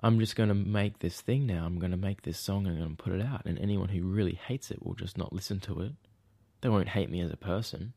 I'm 0.00 0.18
just 0.18 0.36
going 0.36 0.48
to 0.48 0.54
make 0.54 0.98
this 0.98 1.20
thing 1.20 1.46
now. 1.46 1.64
I'm 1.64 1.78
going 1.78 1.90
to 1.90 1.96
make 1.96 2.22
this 2.22 2.38
song 2.38 2.66
and 2.66 2.76
I'm 2.76 2.82
going 2.82 2.96
to 2.96 3.02
put 3.02 3.12
it 3.12 3.22
out. 3.22 3.46
And 3.46 3.58
anyone 3.58 3.88
who 3.88 4.02
really 4.02 4.34
hates 4.34 4.70
it 4.70 4.84
will 4.84 4.94
just 4.94 5.16
not 5.16 5.32
listen 5.32 5.60
to 5.60 5.80
it. 5.80 5.92
They 6.60 6.68
won't 6.68 6.88
hate 6.88 7.10
me 7.10 7.20
as 7.20 7.30
a 7.30 7.36
person. 7.36 7.92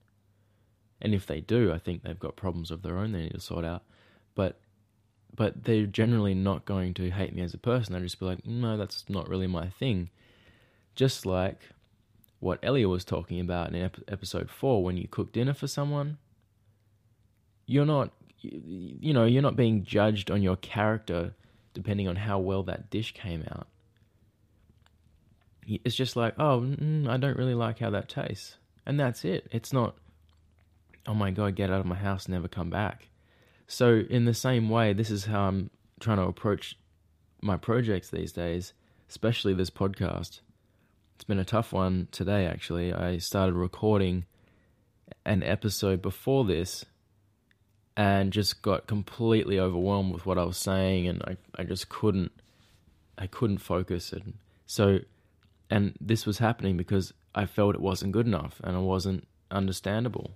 And 1.01 1.13
if 1.13 1.25
they 1.25 1.41
do, 1.41 1.71
I 1.71 1.77
think 1.77 2.03
they've 2.03 2.19
got 2.19 2.35
problems 2.35 2.71
of 2.71 2.81
their 2.81 2.97
own 2.97 3.11
they 3.11 3.23
need 3.23 3.33
to 3.33 3.39
sort 3.39 3.65
out. 3.65 3.83
But 4.35 4.59
but 5.35 5.63
they're 5.63 5.85
generally 5.85 6.33
not 6.33 6.65
going 6.65 6.93
to 6.95 7.11
hate 7.11 7.33
me 7.33 7.41
as 7.41 7.53
a 7.53 7.59
person. 7.59 7.93
They'll 7.93 8.01
just 8.01 8.19
be 8.19 8.25
like, 8.25 8.45
no, 8.45 8.75
that's 8.77 9.05
not 9.07 9.29
really 9.29 9.47
my 9.47 9.69
thing. 9.69 10.09
Just 10.95 11.25
like 11.25 11.61
what 12.39 12.59
Elliot 12.63 12.89
was 12.89 13.03
talking 13.03 13.39
about 13.39 13.73
in 13.73 13.91
episode 14.07 14.49
4 14.49 14.83
when 14.83 14.97
you 14.97 15.07
cook 15.07 15.31
dinner 15.31 15.53
for 15.53 15.67
someone, 15.67 16.17
you're 17.65 17.85
not 17.85 18.11
you 18.41 19.13
know, 19.13 19.25
you're 19.25 19.41
not 19.41 19.55
being 19.55 19.83
judged 19.83 20.31
on 20.31 20.41
your 20.41 20.55
character 20.55 21.33
depending 21.73 22.07
on 22.07 22.15
how 22.15 22.39
well 22.39 22.63
that 22.63 22.89
dish 22.89 23.13
came 23.13 23.43
out. 23.51 23.67
It's 25.67 25.95
just 25.95 26.15
like, 26.15 26.33
oh, 26.39 26.61
mm, 26.61 27.07
I 27.07 27.17
don't 27.17 27.37
really 27.37 27.53
like 27.53 27.79
how 27.79 27.91
that 27.91 28.09
tastes. 28.09 28.57
And 28.85 28.99
that's 28.99 29.23
it. 29.23 29.47
It's 29.51 29.71
not, 29.71 29.95
oh 31.05 31.13
my 31.13 31.31
God, 31.31 31.55
get 31.55 31.69
out 31.69 31.79
of 31.79 31.85
my 31.85 31.95
house, 31.95 32.27
never 32.27 32.47
come 32.47 32.69
back. 32.69 33.09
So, 33.67 34.03
in 34.09 34.25
the 34.25 34.33
same 34.33 34.67
way, 34.69 34.93
this 34.93 35.11
is 35.11 35.25
how 35.25 35.41
I'm 35.41 35.69
trying 35.99 36.17
to 36.17 36.23
approach 36.23 36.75
my 37.41 37.55
projects 37.55 38.09
these 38.09 38.31
days, 38.31 38.73
especially 39.09 39.53
this 39.53 39.69
podcast. 39.69 40.39
It's 41.19 41.25
been 41.25 41.37
a 41.37 41.43
tough 41.43 41.73
one 41.73 42.07
today, 42.11 42.45
actually. 42.45 42.93
I 42.93 43.17
started 43.17 43.53
recording 43.53 44.23
an 45.25 45.43
episode 45.43 46.01
before 46.01 46.45
this 46.45 46.85
and 47.97 48.31
just 48.31 48.61
got 48.61 48.87
completely 48.87 49.59
overwhelmed 49.59 50.13
with 50.13 50.25
what 50.25 50.37
I 50.37 50.45
was 50.45 50.55
saying 50.55 51.09
and 51.09 51.21
I, 51.23 51.35
I 51.57 51.65
just 51.65 51.89
couldn't 51.89 52.31
I 53.17 53.27
couldn't 53.27 53.57
focus 53.57 54.13
and 54.13 54.35
so 54.65 54.99
and 55.69 55.93
this 55.99 56.25
was 56.25 56.37
happening 56.37 56.77
because 56.77 57.13
I 57.35 57.45
felt 57.45 57.75
it 57.75 57.81
wasn't 57.81 58.13
good 58.13 58.25
enough 58.25 58.61
and 58.63 58.77
it 58.77 58.79
wasn't 58.79 59.27
understandable. 59.51 60.31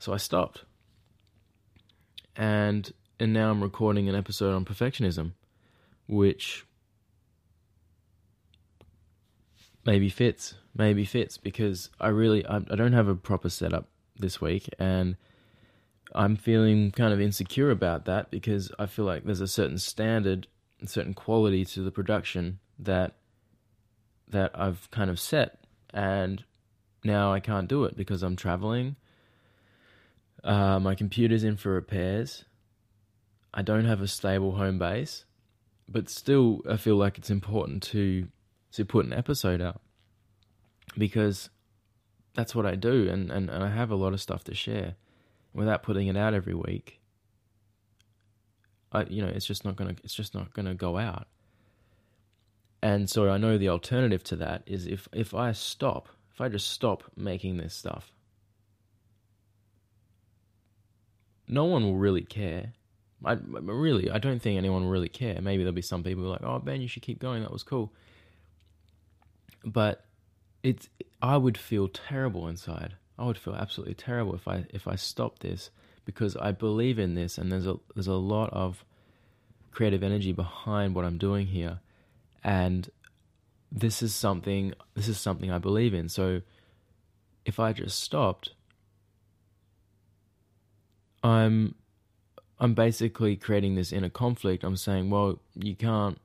So 0.00 0.12
I 0.12 0.18
stopped. 0.18 0.64
And 2.36 2.92
and 3.18 3.32
now 3.32 3.50
I'm 3.50 3.62
recording 3.62 4.06
an 4.06 4.14
episode 4.14 4.54
on 4.54 4.66
perfectionism 4.66 5.32
which 6.06 6.66
maybe 9.88 10.10
fits, 10.10 10.52
maybe 10.76 11.06
fits 11.06 11.38
because 11.38 11.88
I 11.98 12.08
really 12.08 12.44
I, 12.44 12.56
I 12.56 12.76
don't 12.76 12.92
have 12.92 13.08
a 13.08 13.14
proper 13.14 13.48
setup 13.48 13.88
this 14.18 14.38
week 14.38 14.68
and 14.78 15.16
I'm 16.14 16.36
feeling 16.36 16.90
kind 16.90 17.14
of 17.14 17.22
insecure 17.22 17.70
about 17.70 18.04
that 18.04 18.30
because 18.30 18.70
I 18.78 18.84
feel 18.84 19.06
like 19.06 19.24
there's 19.24 19.40
a 19.40 19.48
certain 19.48 19.78
standard, 19.78 20.46
a 20.82 20.86
certain 20.86 21.14
quality 21.14 21.64
to 21.64 21.80
the 21.80 21.90
production 21.90 22.58
that 22.78 23.14
that 24.28 24.50
I've 24.54 24.90
kind 24.90 25.08
of 25.08 25.18
set 25.18 25.64
and 25.94 26.44
now 27.02 27.32
I 27.32 27.40
can't 27.40 27.66
do 27.66 27.84
it 27.84 27.96
because 27.96 28.22
I'm 28.22 28.36
traveling. 28.36 28.96
Uh, 30.44 30.78
my 30.80 30.96
computer's 30.96 31.44
in 31.44 31.56
for 31.56 31.72
repairs. 31.72 32.44
I 33.54 33.62
don't 33.62 33.86
have 33.86 34.02
a 34.02 34.06
stable 34.06 34.52
home 34.52 34.78
base, 34.78 35.24
but 35.88 36.10
still, 36.10 36.60
I 36.68 36.76
feel 36.76 36.96
like 36.96 37.16
it's 37.16 37.30
important 37.30 37.82
to 37.84 38.28
to 38.72 38.84
put 38.84 39.06
an 39.06 39.12
episode 39.12 39.60
out 39.60 39.80
because 40.96 41.50
that's 42.34 42.54
what 42.54 42.66
I 42.66 42.74
do 42.74 43.08
and, 43.08 43.30
and, 43.30 43.50
and 43.50 43.64
I 43.64 43.70
have 43.70 43.90
a 43.90 43.96
lot 43.96 44.12
of 44.12 44.20
stuff 44.20 44.44
to 44.44 44.54
share 44.54 44.94
without 45.52 45.82
putting 45.82 46.06
it 46.06 46.16
out 46.16 46.34
every 46.34 46.54
week. 46.54 47.00
I 48.92 49.04
you 49.04 49.22
know, 49.22 49.28
it's 49.28 49.46
just 49.46 49.64
not 49.64 49.76
gonna 49.76 49.96
it's 50.02 50.14
just 50.14 50.34
not 50.34 50.54
gonna 50.54 50.74
go 50.74 50.96
out. 50.98 51.28
And 52.82 53.10
so 53.10 53.28
I 53.28 53.38
know 53.38 53.58
the 53.58 53.68
alternative 53.68 54.22
to 54.24 54.36
that 54.36 54.62
is 54.66 54.86
if, 54.86 55.08
if 55.12 55.34
I 55.34 55.52
stop, 55.52 56.08
if 56.32 56.40
I 56.40 56.48
just 56.48 56.70
stop 56.70 57.02
making 57.16 57.56
this 57.56 57.74
stuff, 57.74 58.12
no 61.48 61.64
one 61.64 61.82
will 61.82 61.96
really 61.96 62.22
care. 62.22 62.72
I 63.24 63.36
really, 63.42 64.10
I 64.10 64.18
don't 64.18 64.40
think 64.40 64.56
anyone 64.58 64.84
will 64.84 64.90
really 64.90 65.08
care. 65.08 65.40
Maybe 65.40 65.64
there'll 65.64 65.74
be 65.74 65.82
some 65.82 66.04
people 66.04 66.22
like, 66.24 66.44
"Oh, 66.44 66.60
Ben, 66.60 66.80
you 66.80 66.86
should 66.86 67.02
keep 67.02 67.18
going. 67.18 67.42
That 67.42 67.50
was 67.50 67.64
cool." 67.64 67.92
But 69.72 70.04
it's 70.62 70.88
I 71.22 71.36
would 71.36 71.58
feel 71.58 71.88
terrible 71.88 72.48
inside. 72.48 72.94
I 73.18 73.26
would 73.26 73.38
feel 73.38 73.54
absolutely 73.54 73.94
terrible 73.94 74.34
if 74.34 74.46
I 74.48 74.66
if 74.70 74.86
I 74.86 74.96
stopped 74.96 75.42
this 75.42 75.70
because 76.04 76.36
I 76.36 76.52
believe 76.52 76.98
in 76.98 77.14
this 77.14 77.38
and 77.38 77.50
there's 77.52 77.66
a 77.66 77.76
there's 77.94 78.06
a 78.06 78.14
lot 78.14 78.52
of 78.52 78.84
creative 79.70 80.02
energy 80.02 80.32
behind 80.32 80.94
what 80.94 81.04
I'm 81.04 81.18
doing 81.18 81.48
here 81.48 81.80
and 82.42 82.88
this 83.70 84.02
is 84.02 84.14
something 84.14 84.72
this 84.94 85.08
is 85.08 85.18
something 85.18 85.50
I 85.50 85.58
believe 85.58 85.94
in. 85.94 86.08
So 86.08 86.42
if 87.44 87.60
I 87.60 87.72
just 87.72 88.00
stopped 88.02 88.50
I'm 91.22 91.74
I'm 92.60 92.74
basically 92.74 93.36
creating 93.36 93.74
this 93.74 93.92
inner 93.92 94.08
conflict. 94.08 94.64
I'm 94.64 94.76
saying, 94.76 95.10
well, 95.10 95.40
you 95.54 95.76
can't 95.76 96.18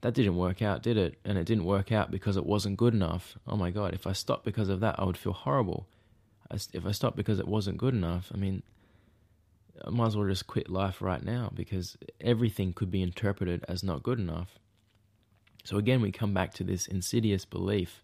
that 0.00 0.14
didn't 0.14 0.36
work 0.36 0.62
out, 0.62 0.82
did 0.82 0.96
it? 0.96 1.18
And 1.24 1.36
it 1.36 1.44
didn't 1.44 1.64
work 1.64 1.92
out 1.92 2.10
because 2.10 2.36
it 2.36 2.46
wasn't 2.46 2.76
good 2.76 2.94
enough. 2.94 3.36
Oh 3.46 3.56
my 3.56 3.70
God, 3.70 3.94
if 3.94 4.06
I 4.06 4.12
stopped 4.12 4.44
because 4.44 4.68
of 4.68 4.80
that, 4.80 4.96
I 4.98 5.04
would 5.04 5.18
feel 5.18 5.32
horrible. 5.32 5.86
If 6.50 6.84
I 6.86 6.92
stopped 6.92 7.16
because 7.16 7.38
it 7.38 7.46
wasn't 7.46 7.78
good 7.78 7.94
enough, 7.94 8.32
I 8.34 8.36
mean, 8.36 8.62
I 9.84 9.90
might 9.90 10.08
as 10.08 10.16
well 10.16 10.26
just 10.26 10.46
quit 10.46 10.68
life 10.68 11.00
right 11.00 11.22
now 11.24 11.50
because 11.54 11.96
everything 12.20 12.72
could 12.72 12.90
be 12.90 13.02
interpreted 13.02 13.64
as 13.68 13.82
not 13.82 14.02
good 14.02 14.18
enough. 14.18 14.58
So 15.64 15.76
again, 15.76 16.00
we 16.00 16.10
come 16.10 16.34
back 16.34 16.54
to 16.54 16.64
this 16.64 16.86
insidious 16.86 17.44
belief 17.44 18.02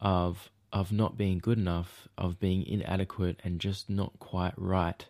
of 0.00 0.50
of 0.72 0.92
not 0.92 1.16
being 1.16 1.38
good 1.38 1.58
enough, 1.58 2.08
of 2.18 2.38
being 2.38 2.66
inadequate 2.66 3.40
and 3.44 3.60
just 3.60 3.88
not 3.88 4.18
quite 4.18 4.52
right, 4.56 5.06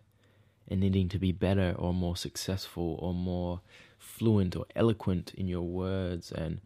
and 0.68 0.80
needing 0.80 1.08
to 1.08 1.18
be 1.18 1.32
better 1.32 1.74
or 1.78 1.94
more 1.94 2.16
successful 2.16 2.96
or 3.00 3.14
more 3.14 3.60
fluent 4.06 4.56
or 4.56 4.64
eloquent 4.74 5.34
in 5.34 5.48
your 5.48 5.62
words 5.62 6.32
and 6.32 6.60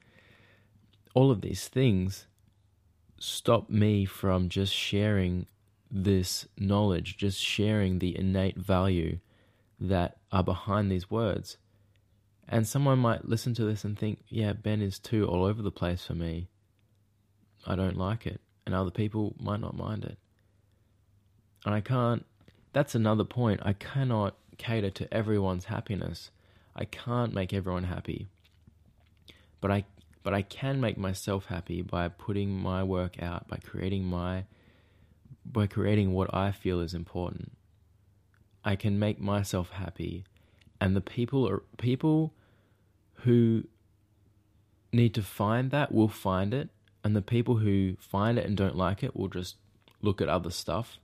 all 1.15 1.31
of 1.31 1.41
these 1.41 1.67
things 1.69 2.27
stop 3.19 3.69
me 3.69 4.05
from 4.05 4.49
just 4.49 4.73
sharing 4.73 5.47
this 5.91 6.47
knowledge, 6.57 7.17
just 7.17 7.41
sharing 7.41 7.99
the 7.99 8.17
innate 8.17 8.57
value 8.57 9.19
that 9.81 10.19
are 10.31 10.45
behind 10.45 10.91
these 10.91 11.11
words. 11.11 11.57
And 12.49 12.67
someone 12.67 12.99
might 12.99 13.29
listen 13.29 13.55
to 13.55 13.65
this 13.65 13.85
and 13.85 13.99
think, 13.99 14.21
yeah, 14.29 14.53
Ben 14.53 14.81
is 14.81 14.99
too 14.99 15.27
all 15.27 15.45
over 15.45 15.63
the 15.63 15.71
place 15.71 16.05
for 16.05 16.15
me. 16.15 16.49
I 17.67 17.77
don't 17.77 17.97
like 17.97 18.27
it. 18.27 18.41
And 18.67 18.75
other 18.75 18.91
people 18.91 19.35
might 19.39 19.61
not 19.61 19.77
mind 19.77 20.05
it. 20.05 20.19
And 21.65 21.75
I 21.75 21.81
can't, 21.81 22.25
that's 22.73 22.95
another 22.95 23.25
point. 23.25 23.61
I 23.63 23.73
cannot 23.73 24.37
cater 24.59 24.91
to 24.91 25.13
everyone's 25.13 25.67
happiness. 25.67 26.31
I 26.75 26.85
can't 26.85 27.35
make 27.35 27.53
everyone 27.53 27.85
happy. 27.85 28.29
But 29.61 29.71
I 29.71 29.85
but 30.23 30.35
I 30.35 30.43
can 30.43 30.81
make 30.81 30.99
myself 30.99 31.47
happy 31.47 31.81
by 31.83 32.09
putting 32.09 32.51
my 32.51 32.83
work 32.83 33.23
out, 33.23 33.49
by 33.49 33.57
creating 33.57 34.05
my 34.05 34.45
by 35.45 35.67
creating 35.67 36.13
what 36.13 36.33
I 36.35 36.53
feel 36.53 36.81
is 36.81 36.95
important. 36.95 37.53
I 38.65 38.77
can 38.77 38.99
make 38.99 39.21
myself 39.21 39.71
happy 39.71 40.25
and 40.81 40.97
the 40.97 41.01
people 41.01 41.47
are 41.49 41.63
people 41.77 42.33
who 43.25 43.65
need 44.93 45.15
to 45.15 45.23
find 45.23 45.71
that 45.71 45.93
will 45.93 46.09
find 46.09 46.55
it, 46.55 46.71
and 47.05 47.15
the 47.15 47.23
people 47.23 47.57
who 47.57 47.97
find 48.01 48.39
it 48.39 48.47
and 48.47 48.57
don't 48.57 48.77
like 48.77 49.03
it 49.03 49.15
will 49.15 49.29
just 49.29 49.57
look 50.01 50.21
at 50.21 50.29
other 50.29 50.51
stuff. 50.51 50.99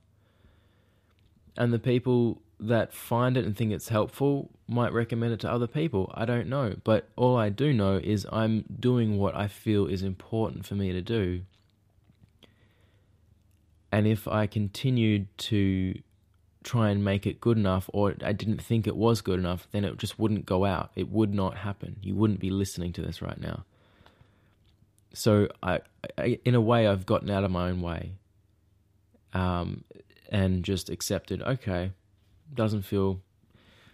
And 1.55 1.71
the 1.71 1.79
people 1.79 2.41
that 2.59 2.93
find 2.93 3.37
it 3.37 3.45
and 3.45 3.55
think 3.55 3.71
it's 3.71 3.89
helpful 3.89 4.49
might 4.67 4.91
recommend 4.91 5.33
it 5.33 5.39
to 5.41 5.51
other 5.51 5.67
people. 5.67 6.11
I 6.15 6.25
don't 6.25 6.47
know. 6.47 6.75
But 6.83 7.09
all 7.15 7.37
I 7.37 7.49
do 7.49 7.71
know 7.71 7.97
is 8.03 8.25
I'm 8.31 8.65
doing 8.79 9.17
what 9.17 9.35
I 9.35 9.47
feel 9.47 9.85
is 9.85 10.03
important 10.03 10.65
for 10.65 10.75
me 10.75 10.91
to 10.91 11.01
do. 11.01 11.41
And 13.91 14.07
if 14.07 14.27
I 14.27 14.47
continued 14.47 15.27
to 15.37 15.99
try 16.63 16.89
and 16.89 17.03
make 17.03 17.25
it 17.25 17.39
good 17.39 17.57
enough, 17.57 17.89
or 17.93 18.15
I 18.21 18.33
didn't 18.33 18.61
think 18.61 18.87
it 18.87 18.95
was 18.95 19.21
good 19.21 19.39
enough, 19.39 19.67
then 19.71 19.85
it 19.85 19.97
just 19.97 20.19
wouldn't 20.19 20.45
go 20.45 20.65
out. 20.65 20.91
It 20.95 21.09
would 21.09 21.33
not 21.33 21.57
happen. 21.57 21.95
You 22.01 22.13
wouldn't 22.15 22.41
be 22.41 22.49
listening 22.49 22.91
to 22.93 23.01
this 23.01 23.21
right 23.21 23.39
now. 23.39 23.63
So 25.13 25.47
I, 25.63 25.79
I 26.17 26.39
in 26.43 26.53
a 26.53 26.61
way, 26.61 26.85
I've 26.85 27.05
gotten 27.05 27.29
out 27.29 27.43
of 27.43 27.51
my 27.51 27.69
own 27.69 27.81
way, 27.81 28.11
um, 29.33 29.85
and 30.29 30.63
just 30.63 30.89
accepted. 30.89 31.41
Okay, 31.41 31.91
doesn't 32.53 32.83
feel. 32.83 33.21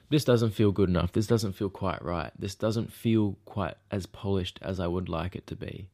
This 0.09 0.25
doesn't 0.25 0.51
feel 0.51 0.71
good 0.71 0.89
enough. 0.89 1.11
This 1.11 1.27
doesn't 1.27 1.53
feel 1.53 1.69
quite 1.69 2.03
right. 2.03 2.31
This 2.37 2.55
doesn't 2.55 2.93
feel 2.93 3.37
quite 3.45 3.75
as 3.89 4.05
polished 4.05 4.59
as 4.61 4.79
I 4.79 4.87
would 4.87 5.09
like 5.09 5.35
it 5.35 5.47
to 5.47 5.55
be. 5.55 5.89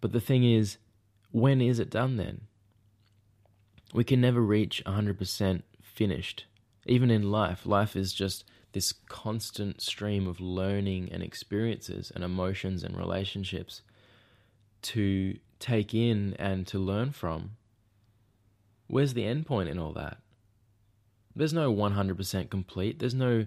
But 0.00 0.12
the 0.12 0.20
thing 0.20 0.44
is, 0.44 0.76
when 1.32 1.60
is 1.60 1.78
it 1.78 1.90
done 1.90 2.16
then? 2.18 2.42
we 3.94 4.04
can 4.04 4.20
never 4.20 4.42
reach 4.42 4.82
100% 4.84 5.62
finished. 5.80 6.44
Even 6.84 7.10
in 7.10 7.30
life, 7.30 7.64
life 7.64 7.96
is 7.96 8.12
just 8.12 8.44
this 8.72 8.92
constant 9.08 9.80
stream 9.80 10.26
of 10.26 10.40
learning 10.40 11.08
and 11.12 11.22
experiences 11.22 12.10
and 12.12 12.24
emotions 12.24 12.82
and 12.82 12.96
relationships 12.96 13.82
to 14.82 15.38
take 15.60 15.94
in 15.94 16.34
and 16.40 16.66
to 16.66 16.78
learn 16.78 17.12
from. 17.12 17.52
Where's 18.88 19.14
the 19.14 19.24
end 19.24 19.46
point 19.46 19.68
in 19.68 19.78
all 19.78 19.92
that? 19.92 20.18
There's 21.36 21.52
no 21.52 21.72
100% 21.72 22.50
complete. 22.50 22.98
There's 22.98 23.14
no 23.14 23.46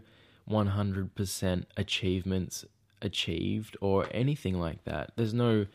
100% 0.49 1.65
achievements 1.75 2.65
achieved 3.01 3.77
or 3.81 4.07
anything 4.11 4.59
like 4.59 4.83
that. 4.85 5.11
There's 5.15 5.33
no 5.33 5.67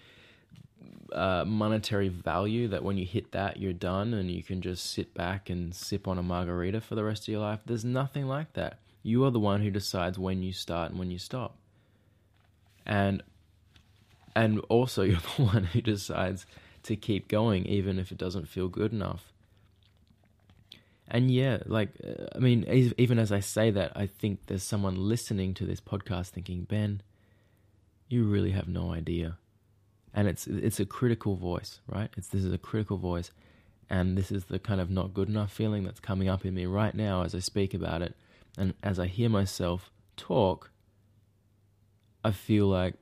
uh, 1.12 1.44
monetary 1.46 2.08
value 2.08 2.68
that 2.68 2.82
when 2.82 2.96
you 2.96 3.06
hit 3.06 3.32
that, 3.32 3.58
you're 3.58 3.72
done 3.72 4.14
and 4.14 4.30
you 4.30 4.42
can 4.42 4.60
just 4.60 4.90
sit 4.90 5.14
back 5.14 5.50
and 5.50 5.74
sip 5.74 6.08
on 6.08 6.18
a 6.18 6.22
margarita 6.22 6.80
for 6.80 6.94
the 6.94 7.04
rest 7.04 7.24
of 7.24 7.28
your 7.28 7.40
life. 7.40 7.60
There's 7.64 7.84
nothing 7.84 8.26
like 8.26 8.52
that. 8.54 8.78
You 9.02 9.24
are 9.24 9.30
the 9.30 9.40
one 9.40 9.62
who 9.62 9.70
decides 9.70 10.18
when 10.18 10.42
you 10.42 10.52
start 10.52 10.90
and 10.90 10.98
when 10.98 11.10
you 11.10 11.18
stop. 11.18 11.56
And 12.86 13.22
and 14.34 14.60
also 14.68 15.02
you're 15.02 15.20
the 15.36 15.42
one 15.42 15.64
who 15.64 15.80
decides 15.80 16.46
to 16.84 16.96
keep 16.96 17.28
going 17.28 17.66
even 17.66 17.98
if 17.98 18.10
it 18.10 18.18
doesn't 18.18 18.48
feel 18.48 18.68
good 18.68 18.92
enough. 18.92 19.31
And 21.08 21.30
yeah, 21.30 21.58
like 21.66 21.90
uh, 22.06 22.26
I 22.34 22.38
mean 22.38 22.64
even 22.96 23.18
as 23.18 23.32
I 23.32 23.40
say 23.40 23.70
that, 23.70 23.92
I 23.94 24.06
think 24.06 24.46
there's 24.46 24.62
someone 24.62 24.96
listening 24.96 25.54
to 25.54 25.66
this 25.66 25.80
podcast 25.80 26.28
thinking, 26.28 26.64
"Ben, 26.64 27.02
you 28.12 28.24
really 28.24 28.50
have 28.50 28.68
no 28.68 28.92
idea. 28.92 29.38
And 30.12 30.28
it's 30.28 30.46
it's 30.46 30.78
a 30.78 30.84
critical 30.84 31.36
voice, 31.36 31.80
right? 31.86 32.10
It's 32.16 32.28
this 32.28 32.44
is 32.44 32.52
a 32.52 32.58
critical 32.58 32.98
voice, 32.98 33.30
and 33.88 34.18
this 34.18 34.30
is 34.30 34.44
the 34.44 34.58
kind 34.58 34.80
of 34.80 34.90
not 34.90 35.14
good 35.14 35.30
enough 35.30 35.50
feeling 35.50 35.84
that's 35.84 36.00
coming 36.00 36.28
up 36.28 36.44
in 36.44 36.52
me 36.52 36.66
right 36.66 36.94
now 36.94 37.22
as 37.22 37.34
I 37.34 37.38
speak 37.38 37.72
about 37.72 38.02
it, 38.02 38.14
and 38.58 38.74
as 38.82 38.98
I 38.98 39.06
hear 39.06 39.30
myself 39.30 39.90
talk, 40.18 40.70
I 42.22 42.32
feel 42.32 42.66
like 42.66 42.94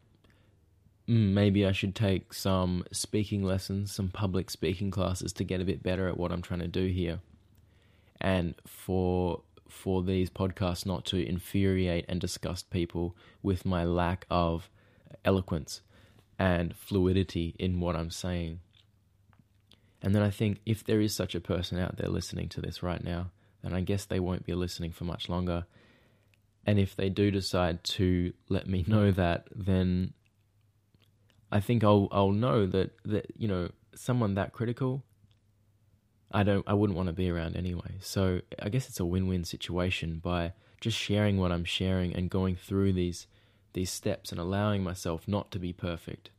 mm, 1.08 1.32
maybe 1.32 1.66
I 1.66 1.72
should 1.72 1.96
take 1.96 2.32
some 2.32 2.84
speaking 2.92 3.42
lessons, 3.42 3.92
some 3.92 4.10
public 4.10 4.48
speaking 4.48 4.92
classes 4.92 5.32
to 5.32 5.44
get 5.44 5.60
a 5.60 5.64
bit 5.64 5.82
better 5.82 6.06
at 6.06 6.16
what 6.16 6.30
I'm 6.30 6.42
trying 6.42 6.60
to 6.60 6.68
do 6.68 6.86
here, 6.86 7.18
and 8.20 8.54
for 8.66 9.42
for 9.68 10.02
these 10.02 10.28
podcasts 10.28 10.84
not 10.84 11.04
to 11.06 11.24
infuriate 11.24 12.04
and 12.08 12.20
disgust 12.20 12.70
people 12.70 13.16
with 13.42 13.64
my 13.64 13.84
lack 13.84 14.26
of 14.28 14.68
eloquence 15.24 15.80
and 16.38 16.74
fluidity 16.74 17.54
in 17.58 17.78
what 17.78 17.94
I'm 17.94 18.10
saying. 18.10 18.60
And 20.02 20.14
then 20.14 20.22
I 20.22 20.30
think 20.30 20.60
if 20.66 20.82
there 20.82 21.00
is 21.00 21.14
such 21.14 21.34
a 21.34 21.40
person 21.40 21.78
out 21.78 21.98
there 21.98 22.08
listening 22.08 22.48
to 22.50 22.60
this 22.60 22.82
right 22.82 23.02
now, 23.02 23.30
then 23.62 23.74
I 23.74 23.80
guess 23.82 24.06
they 24.06 24.20
won't 24.20 24.46
be 24.46 24.54
listening 24.54 24.92
for 24.92 25.04
much 25.04 25.28
longer. 25.28 25.66
And 26.66 26.78
if 26.78 26.96
they 26.96 27.08
do 27.08 27.30
decide 27.30 27.84
to 27.84 28.32
let 28.48 28.66
me 28.66 28.84
know 28.86 29.10
that, 29.12 29.48
then 29.54 30.14
I 31.52 31.60
think 31.60 31.84
I'll 31.84 32.08
I'll 32.10 32.32
know 32.32 32.66
that 32.66 32.92
that 33.04 33.26
you 33.36 33.48
know 33.48 33.70
someone 33.94 34.34
that 34.34 34.52
critical. 34.52 35.04
I 36.32 36.42
don't 36.42 36.66
I 36.66 36.74
wouldn't 36.74 36.96
want 36.96 37.08
to 37.08 37.12
be 37.12 37.30
around 37.30 37.56
anyway. 37.56 37.96
So 38.00 38.40
I 38.60 38.68
guess 38.68 38.88
it's 38.88 39.00
a 39.00 39.04
win-win 39.04 39.44
situation 39.44 40.20
by 40.22 40.52
just 40.80 40.96
sharing 40.96 41.38
what 41.38 41.52
I'm 41.52 41.64
sharing 41.64 42.14
and 42.14 42.30
going 42.30 42.56
through 42.56 42.92
these 42.92 43.26
these 43.72 43.90
steps 43.90 44.30
and 44.30 44.40
allowing 44.40 44.82
myself 44.82 45.26
not 45.26 45.50
to 45.52 45.58
be 45.58 45.72
perfect. 45.72 46.30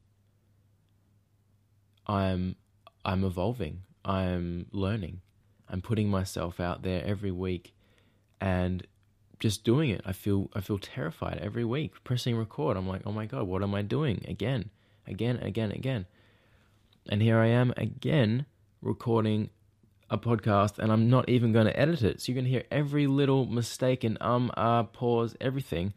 I'm 2.08 2.56
I'm 3.04 3.24
evolving. 3.24 3.84
I'm 4.04 4.68
learning. 4.72 5.22
I'm 5.70 5.82
putting 5.82 6.10
myself 6.10 6.60
out 6.60 6.84
there 6.84 7.04
every 7.06 7.32
week 7.32 7.74
and 8.40 8.86
just 9.40 9.64
doing 9.64 9.90
it. 9.90 10.02
I 10.06 10.14
feel 10.14 10.50
I 10.54 10.62
feel 10.62 10.80
terrified 10.80 11.40
every 11.42 11.66
week 11.66 12.04
pressing 12.04 12.38
record. 12.38 12.78
I'm 12.78 12.88
like, 12.88 13.02
"Oh 13.06 13.12
my 13.12 13.26
god, 13.26 13.48
what 13.48 13.64
am 13.64 13.76
I 13.76 13.82
doing 13.82 14.24
again? 14.28 14.70
Again, 15.08 15.38
again, 15.38 15.72
again." 15.72 16.06
And 17.10 17.22
here 17.22 17.40
I 17.40 17.48
am 17.48 17.74
again 17.78 18.46
recording 18.82 19.50
a 20.12 20.18
podcast 20.18 20.78
and 20.78 20.92
I'm 20.92 21.10
not 21.10 21.28
even 21.30 21.52
going 21.54 21.66
to 21.66 21.80
edit 21.80 22.04
it. 22.04 22.22
So 22.22 22.32
you're 22.32 22.36
going 22.36 22.46
to 22.46 22.52
hear 22.52 22.66
every 22.70 23.08
little 23.08 23.46
mistake 23.46 24.04
and 24.04 24.22
um, 24.22 24.52
ah, 24.56 24.80
uh, 24.80 24.84
pause, 24.84 25.36
everything 25.42 25.94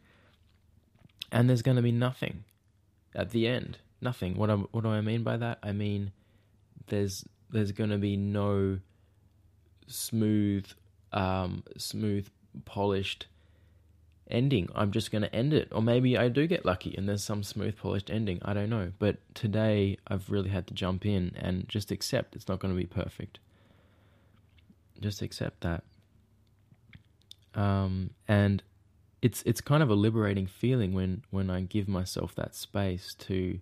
and 1.31 1.49
there's 1.49 1.61
going 1.61 1.75
to 1.75 1.83
be 1.83 1.91
nothing 1.91 2.45
at 3.13 3.31
the 3.31 3.45
end. 3.45 3.77
Nothing. 4.01 4.35
What 4.37 4.49
I, 4.49 4.55
what 4.55 4.83
do 4.83 4.89
I 4.89 5.01
mean 5.01 5.23
by 5.23 5.37
that? 5.37 5.59
I 5.61 5.73
mean 5.73 6.11
there's 6.87 7.25
there's 7.49 7.71
going 7.71 7.89
to 7.89 7.97
be 7.97 8.15
no 8.15 8.79
smooth 9.87 10.65
um, 11.11 11.63
smooth 11.77 12.29
polished 12.63 13.27
ending. 14.29 14.69
I'm 14.75 14.91
just 14.91 15.11
going 15.11 15.21
to 15.21 15.35
end 15.35 15.53
it. 15.53 15.69
Or 15.71 15.81
maybe 15.81 16.17
I 16.17 16.29
do 16.29 16.47
get 16.47 16.65
lucky 16.65 16.95
and 16.97 17.07
there's 17.07 17.23
some 17.23 17.43
smooth 17.43 17.77
polished 17.77 18.09
ending. 18.09 18.39
I 18.43 18.53
don't 18.53 18.69
know. 18.69 18.91
But 18.97 19.17
today 19.33 19.97
I've 20.07 20.29
really 20.29 20.49
had 20.49 20.67
to 20.67 20.73
jump 20.73 21.05
in 21.05 21.33
and 21.35 21.67
just 21.67 21.91
accept 21.91 22.35
it's 22.35 22.47
not 22.47 22.59
going 22.59 22.73
to 22.73 22.77
be 22.77 22.87
perfect. 22.87 23.39
Just 24.99 25.21
accept 25.21 25.61
that. 25.61 25.83
Um, 27.53 28.11
and 28.27 28.63
it's 29.21 29.41
it's 29.45 29.61
kind 29.61 29.81
of 29.81 29.89
a 29.89 29.95
liberating 29.95 30.47
feeling 30.47 30.93
when 30.93 31.23
when 31.31 31.49
I 31.49 31.61
give 31.61 31.87
myself 31.87 32.35
that 32.35 32.55
space 32.55 33.15
to 33.19 33.59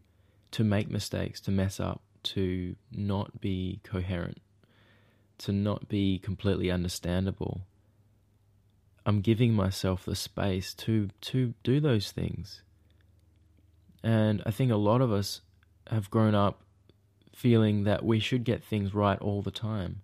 to 0.52 0.64
make 0.64 0.90
mistakes, 0.90 1.40
to 1.42 1.52
mess 1.52 1.80
up, 1.80 2.02
to 2.24 2.76
not 2.92 3.42
be 3.42 3.80
coherent, 3.84 4.40
to 5.40 5.52
not 5.52 5.90
be 5.90 6.20
completely 6.20 6.70
understandable. 6.70 7.62
I'm 9.06 9.22
giving 9.22 9.54
myself 9.54 10.06
the 10.06 10.16
space 10.16 10.74
to 10.76 11.10
to 11.22 11.54
do 11.64 11.80
those 11.80 12.12
things. 12.12 12.62
And 14.04 14.44
I 14.46 14.52
think 14.52 14.72
a 14.72 14.76
lot 14.76 15.02
of 15.02 15.12
us 15.12 15.42
have 15.88 16.12
grown 16.12 16.36
up 16.36 16.62
feeling 17.36 17.84
that 17.84 18.06
we 18.06 18.20
should 18.20 18.44
get 18.44 18.64
things 18.64 18.94
right 18.94 19.20
all 19.20 19.42
the 19.42 19.52
time. 19.52 20.03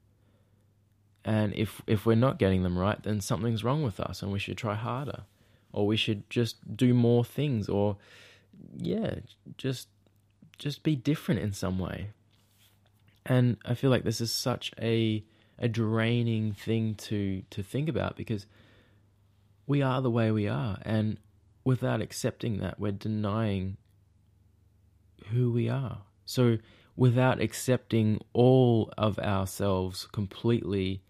And 1.26 1.54
if 1.54 1.82
if 1.86 2.06
we're 2.06 2.16
not 2.16 2.40
getting 2.40 2.64
them 2.64 2.78
right, 2.78 3.02
then 3.02 3.22
something's 3.22 3.64
wrong 3.64 3.84
with 3.84 4.00
us 4.00 4.22
and 4.22 4.32
we 4.32 4.40
should 4.40 4.58
try 4.58 4.76
harder. 4.76 5.24
Or 5.72 5.86
we 5.86 5.98
should 5.98 6.30
just 6.30 6.76
do 6.76 6.94
more 6.94 7.24
things 7.24 7.70
or 7.70 7.98
yeah 8.76 9.16
just 9.58 9.88
just 10.58 10.84
be 10.84 10.96
different 10.96 11.42
in 11.42 11.54
some 11.54 11.80
way. 11.80 12.10
And 13.26 13.58
i 13.66 13.74
feel 13.74 13.90
like 13.90 14.04
this 14.04 14.22
is 14.22 14.32
such 14.32 14.72
a 14.82 15.24
a 15.60 15.68
draining 15.68 16.54
thing 16.54 16.96
to 16.96 17.44
to 17.50 17.62
think 17.62 17.90
about 17.90 18.16
because 18.16 18.46
we 19.68 19.82
are 19.82 20.02
the 20.02 20.10
way 20.10 20.32
we 20.32 20.48
are. 20.48 20.80
And 20.84 21.18
without 21.64 22.02
accepting 22.02 22.60
that 22.60 22.80
we're 22.80 22.92
denying 22.92 23.78
who 25.32 25.52
we 25.52 25.70
are. 25.70 26.00
So 26.26 26.58
without 26.96 27.40
accepting 27.40 28.20
all 28.34 28.92
of 28.98 29.20
ourselves 29.20 30.08
completely 30.12 31.02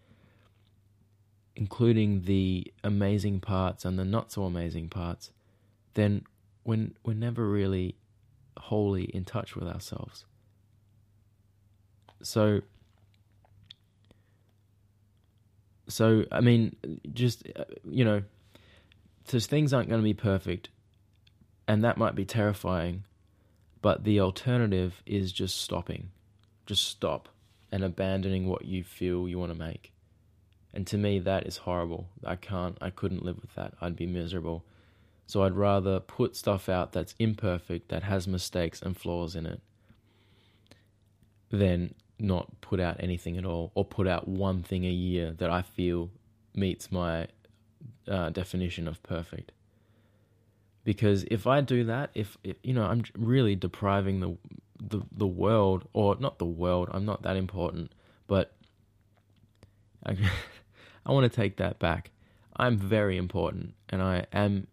including 1.60 2.22
the 2.22 2.72
amazing 2.82 3.38
parts 3.38 3.84
and 3.84 3.98
the 3.98 4.04
not 4.04 4.32
so 4.32 4.44
amazing 4.44 4.88
parts, 4.88 5.30
then 5.92 6.24
we're, 6.64 6.88
we're 7.04 7.12
never 7.12 7.46
really 7.46 7.94
wholly 8.56 9.04
in 9.04 9.26
touch 9.26 9.54
with 9.54 9.68
ourselves. 9.68 10.24
So, 12.22 12.62
so 15.86 16.24
I 16.32 16.40
mean, 16.40 16.76
just 17.12 17.46
uh, 17.54 17.64
you 17.84 18.06
know, 18.06 18.22
so 19.26 19.38
things 19.38 19.74
aren't 19.74 19.90
going 19.90 20.00
to 20.00 20.04
be 20.04 20.14
perfect, 20.14 20.70
and 21.68 21.84
that 21.84 21.98
might 21.98 22.14
be 22.14 22.24
terrifying, 22.24 23.04
but 23.82 24.04
the 24.04 24.20
alternative 24.20 25.02
is 25.04 25.30
just 25.30 25.60
stopping. 25.60 26.10
Just 26.64 26.88
stop 26.88 27.28
and 27.70 27.84
abandoning 27.84 28.46
what 28.46 28.64
you 28.64 28.82
feel 28.82 29.28
you 29.28 29.38
want 29.38 29.52
to 29.52 29.58
make. 29.58 29.92
And 30.72 30.86
to 30.86 30.96
me, 30.96 31.18
that 31.20 31.46
is 31.46 31.58
horrible. 31.58 32.08
I 32.24 32.36
can't, 32.36 32.78
I 32.80 32.90
couldn't 32.90 33.24
live 33.24 33.40
with 33.40 33.54
that. 33.54 33.74
I'd 33.80 33.96
be 33.96 34.06
miserable. 34.06 34.64
So 35.26 35.42
I'd 35.42 35.56
rather 35.56 36.00
put 36.00 36.36
stuff 36.36 36.68
out 36.68 36.92
that's 36.92 37.14
imperfect, 37.18 37.88
that 37.88 38.02
has 38.04 38.26
mistakes 38.26 38.82
and 38.82 38.96
flaws 38.96 39.34
in 39.34 39.46
it, 39.46 39.60
than 41.50 41.94
not 42.18 42.60
put 42.60 42.80
out 42.80 42.96
anything 43.00 43.36
at 43.36 43.44
all 43.44 43.72
or 43.74 43.84
put 43.84 44.06
out 44.06 44.28
one 44.28 44.62
thing 44.62 44.84
a 44.84 44.90
year 44.90 45.32
that 45.38 45.50
I 45.50 45.62
feel 45.62 46.10
meets 46.54 46.92
my 46.92 47.28
uh, 48.08 48.30
definition 48.30 48.86
of 48.86 49.02
perfect. 49.02 49.52
Because 50.84 51.24
if 51.30 51.46
I 51.46 51.60
do 51.60 51.84
that, 51.84 52.10
if, 52.14 52.38
if 52.42 52.56
you 52.62 52.74
know, 52.74 52.84
I'm 52.84 53.04
really 53.16 53.54
depriving 53.54 54.20
the 54.20 54.36
the 54.82 55.02
the 55.12 55.26
world, 55.26 55.86
or 55.92 56.16
not 56.16 56.38
the 56.38 56.44
world. 56.46 56.88
I'm 56.92 57.04
not 57.04 57.22
that 57.22 57.36
important, 57.36 57.92
but 58.26 58.52
I 61.04 61.12
want 61.12 61.30
to 61.30 61.34
take 61.34 61.56
that 61.56 61.78
back. 61.78 62.10
I'm 62.56 62.76
very 62.76 63.16
important, 63.16 63.74
and 63.88 64.02
I 64.02 64.26
am 64.32 64.66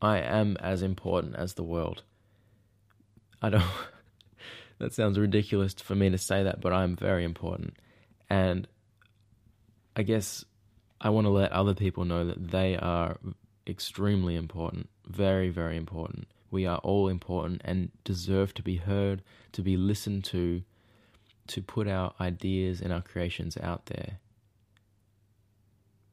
I 0.00 0.18
am 0.18 0.56
as 0.58 0.82
important 0.82 1.36
as 1.36 1.54
the 1.54 1.62
world. 1.62 2.02
I 3.42 3.50
don't. 3.50 3.64
that 4.78 4.94
sounds 4.94 5.18
ridiculous 5.18 5.74
for 5.74 5.94
me 5.94 6.10
to 6.10 6.18
say 6.18 6.42
that, 6.42 6.60
but 6.60 6.72
I'm 6.72 6.96
very 6.96 7.24
important, 7.24 7.74
and 8.30 8.66
I 9.94 10.02
guess 10.02 10.44
I 11.00 11.10
want 11.10 11.26
to 11.26 11.30
let 11.30 11.52
other 11.52 11.74
people 11.74 12.04
know 12.04 12.24
that 12.24 12.50
they 12.50 12.76
are 12.76 13.18
extremely 13.66 14.34
important, 14.34 14.88
very 15.06 15.50
very 15.50 15.76
important. 15.76 16.28
We 16.50 16.64
are 16.64 16.78
all 16.78 17.08
important 17.08 17.60
and 17.64 17.90
deserve 18.04 18.54
to 18.54 18.62
be 18.62 18.76
heard, 18.76 19.22
to 19.52 19.62
be 19.62 19.76
listened 19.76 20.24
to, 20.24 20.62
to 21.48 21.60
put 21.60 21.88
our 21.88 22.14
ideas 22.20 22.80
and 22.80 22.92
our 22.92 23.02
creations 23.02 23.58
out 23.58 23.86
there. 23.86 24.20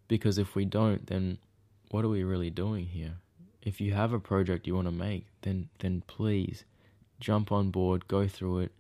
Because 0.08 0.38
if 0.38 0.56
we 0.56 0.66
don't, 0.66 1.08
then 1.08 1.38
what 1.90 2.06
are 2.06 2.10
we 2.10 2.24
really 2.24 2.50
doing 2.50 2.88
here? 2.88 3.16
If 3.62 3.80
you 3.80 3.94
have 3.94 4.14
a 4.14 4.20
project 4.20 4.68
you 4.68 4.76
want 4.76 4.88
to 4.88 4.92
make, 4.92 5.26
then 5.42 5.70
then 5.80 6.04
please 6.08 6.66
jump 7.20 7.52
on 7.52 7.72
board, 7.72 8.08
go 8.08 8.28
through 8.28 8.60
it, 8.60 8.72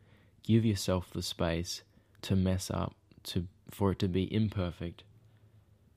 give 0.43 0.65
yourself 0.65 1.09
the 1.11 1.21
space 1.21 1.83
to 2.23 2.35
mess 2.35 2.69
up, 2.69 2.95
to 3.23 3.47
for 3.71 3.91
it 3.91 3.99
to 3.99 4.07
be 4.07 4.33
imperfect. 4.33 5.03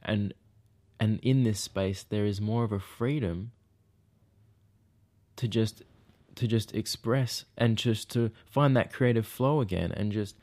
And 0.03 0.35
and 1.01 1.19
in 1.23 1.43
this 1.43 1.61
space 1.61 2.03
there 2.03 2.25
is 2.25 2.41
more 2.41 2.65
of 2.65 2.73
a 2.73 2.79
freedom 2.79 3.51
to 5.37 5.49
just 5.49 5.83
to 6.37 6.47
just 6.47 6.75
express 6.75 7.45
and 7.57 7.77
just 7.77 8.11
to 8.11 8.31
find 8.45 8.77
that 8.77 8.93
creative 8.93 9.27
flow 9.27 9.61
again 9.61 9.91
and 9.93 10.12
just 10.12 10.37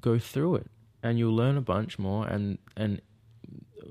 go 0.00 0.18
through 0.18 0.56
it 0.56 0.66
and 1.02 1.18
you'll 1.18 1.34
learn 1.34 1.56
a 1.56 1.62
bunch 1.62 1.98
more 1.98 2.26
and 2.26 2.58
and 2.76 3.00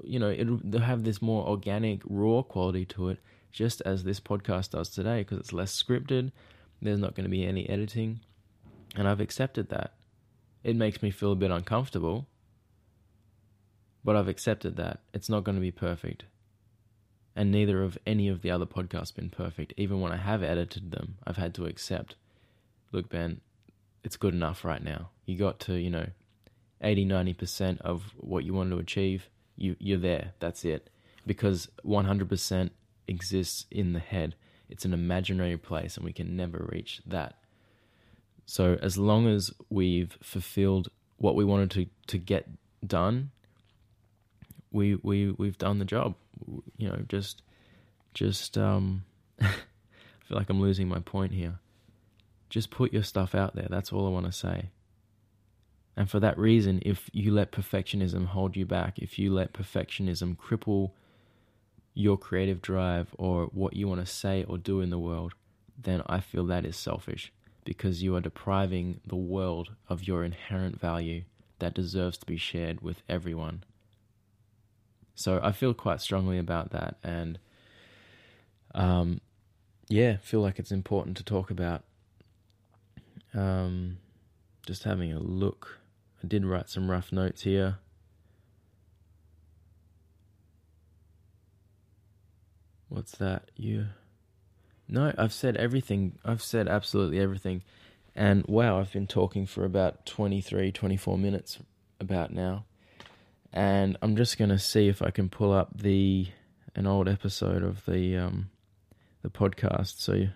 you 0.10 0.20
know 0.20 0.30
it'll 0.30 0.80
have 0.80 1.04
this 1.04 1.22
more 1.22 1.48
organic 1.48 2.02
raw 2.06 2.42
quality 2.42 2.86
to 2.86 3.10
it 3.10 3.20
just 3.52 3.82
as 3.82 4.04
this 4.04 4.20
podcast 4.20 4.72
does 4.72 4.90
today 4.90 5.20
because 5.20 5.40
it's 5.40 5.54
less 5.54 5.82
scripted 5.82 6.32
there's 6.82 7.00
not 7.00 7.16
going 7.16 7.26
to 7.26 7.30
be 7.30 7.46
any 7.46 7.68
editing 7.70 8.20
and 8.96 9.08
I've 9.08 9.20
accepted 9.20 9.70
that 9.70 9.94
it 10.64 10.76
makes 10.76 11.02
me 11.02 11.12
feel 11.12 11.32
a 11.32 11.36
bit 11.36 11.52
uncomfortable 11.52 12.28
but 14.04 14.16
I've 14.16 14.28
accepted 14.28 14.76
that 14.78 15.02
it's 15.14 15.30
not 15.30 15.44
going 15.44 15.56
to 15.56 15.62
be 15.62 15.72
perfect 15.72 16.24
and 17.40 17.52
neither 17.52 17.84
of 17.84 17.98
any 18.06 18.28
of 18.28 18.42
the 18.42 18.52
other 18.52 18.66
podcasts 18.66 19.16
been 19.16 19.30
perfect. 19.30 19.74
Even 19.78 20.02
when 20.02 20.12
I 20.12 20.18
have 20.18 20.44
edited 20.44 20.92
them, 20.92 21.16
I've 21.26 21.38
had 21.38 21.54
to 21.54 21.66
accept, 21.66 22.16
look, 22.92 23.08
Ben, 23.08 23.40
it's 24.04 24.18
good 24.18 24.34
enough 24.34 24.66
right 24.66 24.84
now. 24.84 25.12
You 25.26 25.38
got 25.38 25.58
to, 25.62 25.76
you 25.76 25.90
know, 25.90 26.08
80, 26.82 27.06
90% 27.06 27.80
of 27.80 28.04
what 28.18 28.44
you 28.44 28.54
wanted 28.54 28.72
to 28.72 28.82
achieve, 28.82 29.30
you, 29.60 29.76
you're 29.80 29.98
there. 30.00 30.34
That's 30.40 30.66
it. 30.66 30.90
Because 31.26 31.70
100% 31.86 32.70
exists 33.08 33.66
in 33.70 33.94
the 33.94 34.00
head. 34.00 34.36
It's 34.70 34.86
an 34.86 34.94
imaginary 34.94 35.58
place, 35.58 35.96
and 35.96 36.06
we 36.06 36.14
can 36.14 36.36
never 36.36 36.68
reach 36.72 37.02
that. 37.06 37.36
So, 38.46 38.80
as 38.82 38.98
long 38.98 39.28
as 39.28 39.52
we've 39.70 40.18
fulfilled 40.24 40.90
what 41.18 41.36
we 41.36 41.44
wanted 41.44 41.72
to, 41.72 41.88
to 42.08 42.18
get 42.18 42.48
done, 42.86 43.32
we, 44.72 44.96
we, 44.96 45.32
we've 45.32 45.58
done 45.58 45.80
the 45.80 45.86
job 45.86 46.16
you 46.78 46.88
know, 46.88 47.00
just, 47.08 47.42
just, 48.14 48.58
um, 48.58 49.04
I 49.42 49.48
feel 50.26 50.38
like 50.38 50.50
I'm 50.50 50.62
losing 50.62 50.88
my 50.88 51.00
point 51.00 51.34
here. 51.34 51.60
Just 52.50 52.72
put 52.72 52.94
your 52.94 53.04
stuff 53.04 53.36
out 53.36 53.56
there. 53.56 53.68
That's 53.70 53.94
all 53.94 54.08
I 54.08 54.10
want 54.10 54.26
to 54.26 54.32
say. 54.32 54.70
And 55.96 56.10
for 56.10 56.20
that 56.20 56.38
reason, 56.38 56.82
if 56.86 57.10
you 57.12 57.34
let 57.34 57.52
perfectionism 57.52 58.28
hold 58.28 58.56
you 58.56 58.66
back, 58.66 59.00
if 59.00 59.20
you 59.20 59.34
let 59.34 59.54
perfectionism 59.54 60.38
cripple 60.38 60.92
your 61.94 62.18
creative 62.18 62.62
drive 62.62 63.14
or 63.18 63.46
what 63.48 63.76
you 63.76 63.88
want 63.88 64.00
to 64.00 64.06
say 64.06 64.46
or 64.46 64.58
do 64.58 64.80
in 64.80 64.90
the 64.90 65.00
world, 65.00 65.34
then 65.78 66.02
I 66.08 66.20
feel 66.20 66.46
that 66.46 66.66
is 66.66 66.78
selfish 66.78 67.34
because 67.66 68.02
you 68.02 68.16
are 68.16 68.22
depriving 68.22 69.02
the 69.06 69.16
world 69.16 69.76
of 69.90 70.08
your 70.08 70.24
inherent 70.24 70.80
value 70.80 71.24
that 71.60 71.74
deserves 71.74 72.18
to 72.18 72.26
be 72.26 72.38
shared 72.38 72.82
with 72.82 73.02
everyone. 73.10 73.64
So 75.16 75.40
I 75.44 75.52
feel 75.52 75.74
quite 75.74 76.00
strongly 76.00 76.38
about 76.38 76.72
that, 76.72 76.96
and 77.04 77.38
um, 78.74 79.20
yeah, 79.90 80.18
feel 80.18 80.40
like 80.40 80.60
it's 80.60 80.72
important 80.72 81.18
to 81.18 81.24
talk 81.24 81.52
about. 81.52 81.84
Um, 83.34 83.98
just 84.66 84.84
having 84.84 85.14
a 85.14 85.20
look, 85.20 85.80
I 86.24 86.28
did 86.28 86.46
write 86.46 86.70
some 86.70 86.90
rough 86.90 87.12
notes 87.12 87.44
here. 87.44 87.78
What's 92.88 93.12
that? 93.14 93.52
You? 93.56 93.88
No, 94.88 95.14
I've 95.18 95.34
said 95.34 95.56
everything. 95.58 96.18
I've 96.26 96.42
said 96.42 96.68
absolutely 96.68 97.20
everything. 97.20 97.64
And 98.16 98.46
wow, 98.48 98.80
I've 98.80 98.92
been 98.92 99.08
talking 99.08 99.46
for 99.46 99.64
about 99.64 100.06
23, 100.06 100.72
24 100.72 101.18
minutes 101.18 101.60
about 102.00 102.32
now 102.32 102.66
and 103.52 103.98
I'm 104.02 104.16
just 104.16 104.38
going 104.38 104.50
to 104.50 104.60
see 104.60 104.88
if 104.88 105.02
I 105.02 105.12
can 105.12 105.30
pull 105.30 105.52
up 105.52 105.78
the 105.78 106.28
an 106.76 106.86
old 106.86 107.10
episode 107.10 107.64
of 107.64 107.84
the 107.86 108.16
um, 108.18 108.50
the 109.22 109.30
podcast 109.30 110.00
so 110.00 110.28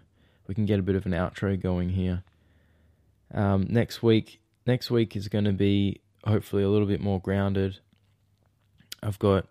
we 0.48 0.56
can 0.56 0.66
get 0.66 0.80
a 0.80 0.84
bit 0.84 0.96
of 0.96 1.06
an 1.06 1.12
outro 1.12 1.60
going 1.60 1.90
here. 1.90 2.24
Um, 3.34 3.68
next 3.70 4.04
week, 4.04 4.40
next 4.66 4.92
week 4.92 5.16
is 5.16 5.28
going 5.28 5.46
to 5.46 5.54
be 5.54 6.02
hopefully 6.26 6.64
a 6.64 6.70
little 6.70 6.88
bit 6.88 7.02
more 7.02 7.20
grounded. 7.20 7.80
I've 9.02 9.20
got 9.20 9.48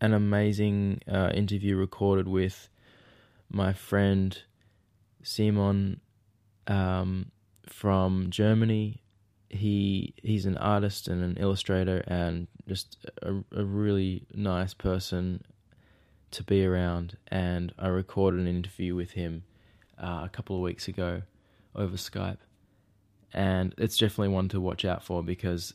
an 0.00 0.12
amazing 0.12 1.00
uh, 1.10 1.30
interview 1.34 1.76
recorded 1.76 2.28
with 2.28 2.68
my 3.50 3.72
friend 3.72 4.40
Simon 5.22 6.00
um, 6.66 7.32
from 7.66 8.30
Germany 8.30 9.02
he 9.50 10.14
he's 10.22 10.46
an 10.46 10.56
artist 10.56 11.08
and 11.08 11.22
an 11.22 11.36
illustrator 11.38 11.98
and 12.06 12.46
just 12.68 12.96
a, 13.22 13.34
a 13.54 13.64
really 13.64 14.26
nice 14.32 14.72
person 14.72 15.42
to 16.30 16.44
be 16.44 16.64
around. 16.64 17.16
And 17.28 17.74
I 17.78 17.88
recorded 17.88 18.40
an 18.40 18.46
interview 18.46 18.94
with 18.94 19.10
him 19.10 19.42
uh, 20.00 20.22
a 20.24 20.30
couple 20.32 20.56
of 20.56 20.62
weeks 20.62 20.86
ago 20.86 21.22
over 21.74 21.96
Skype, 21.96 22.38
and 23.32 23.74
it's 23.78 23.98
definitely 23.98 24.28
one 24.28 24.48
to 24.48 24.60
watch 24.60 24.84
out 24.84 25.04
for 25.04 25.22
because 25.22 25.74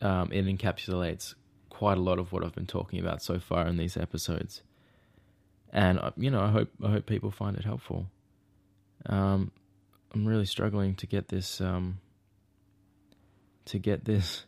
um, 0.00 0.30
it 0.32 0.44
encapsulates 0.46 1.34
quite 1.70 1.98
a 1.98 2.00
lot 2.00 2.18
of 2.18 2.32
what 2.32 2.44
I've 2.44 2.54
been 2.54 2.66
talking 2.66 2.98
about 2.98 3.22
so 3.22 3.38
far 3.38 3.66
in 3.66 3.76
these 3.76 3.96
episodes. 3.96 4.62
And 5.72 5.98
uh, 5.98 6.10
you 6.16 6.30
know, 6.30 6.40
I 6.40 6.48
hope 6.48 6.70
I 6.82 6.90
hope 6.90 7.06
people 7.06 7.30
find 7.30 7.56
it 7.56 7.64
helpful. 7.64 8.06
Um, 9.06 9.52
I'm 10.14 10.26
really 10.26 10.46
struggling 10.46 10.94
to 10.96 11.06
get 11.06 11.28
this 11.28 11.60
um, 11.60 11.98
to 13.66 13.78
get 13.78 14.04
this 14.04 14.44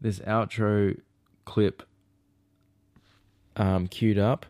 this 0.00 0.18
outro 0.20 0.98
clip 1.44 1.82
um, 3.56 3.86
queued 3.86 4.18
up. 4.18 4.46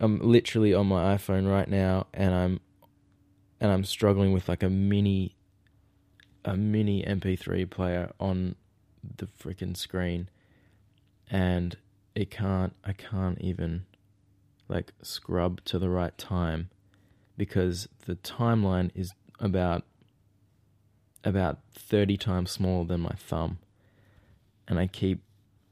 I'm 0.00 0.18
literally 0.18 0.72
on 0.72 0.86
my 0.86 1.16
iPhone 1.16 1.48
right 1.48 1.68
now, 1.68 2.06
and 2.12 2.34
I'm 2.34 2.60
and 3.60 3.70
I'm 3.70 3.84
struggling 3.84 4.32
with 4.32 4.48
like 4.48 4.62
a 4.62 4.70
mini 4.70 5.36
a 6.44 6.56
mini 6.56 7.02
MP3 7.02 7.68
player 7.68 8.12
on 8.18 8.54
the 9.16 9.26
freaking 9.26 9.76
screen, 9.76 10.28
and 11.30 11.76
it 12.14 12.30
can't. 12.30 12.74
I 12.84 12.92
can't 12.92 13.40
even 13.40 13.86
like 14.68 14.92
scrub 15.02 15.64
to 15.64 15.78
the 15.78 15.88
right 15.88 16.16
time 16.16 16.70
because 17.36 17.88
the 18.06 18.16
timeline 18.16 18.90
is 18.94 19.12
about 19.40 19.84
about 21.24 21.58
30 21.72 22.16
times 22.16 22.50
smaller 22.50 22.84
than 22.84 23.00
my 23.00 23.14
thumb. 23.18 23.58
And 24.68 24.78
I 24.78 24.86
keep 24.86 25.22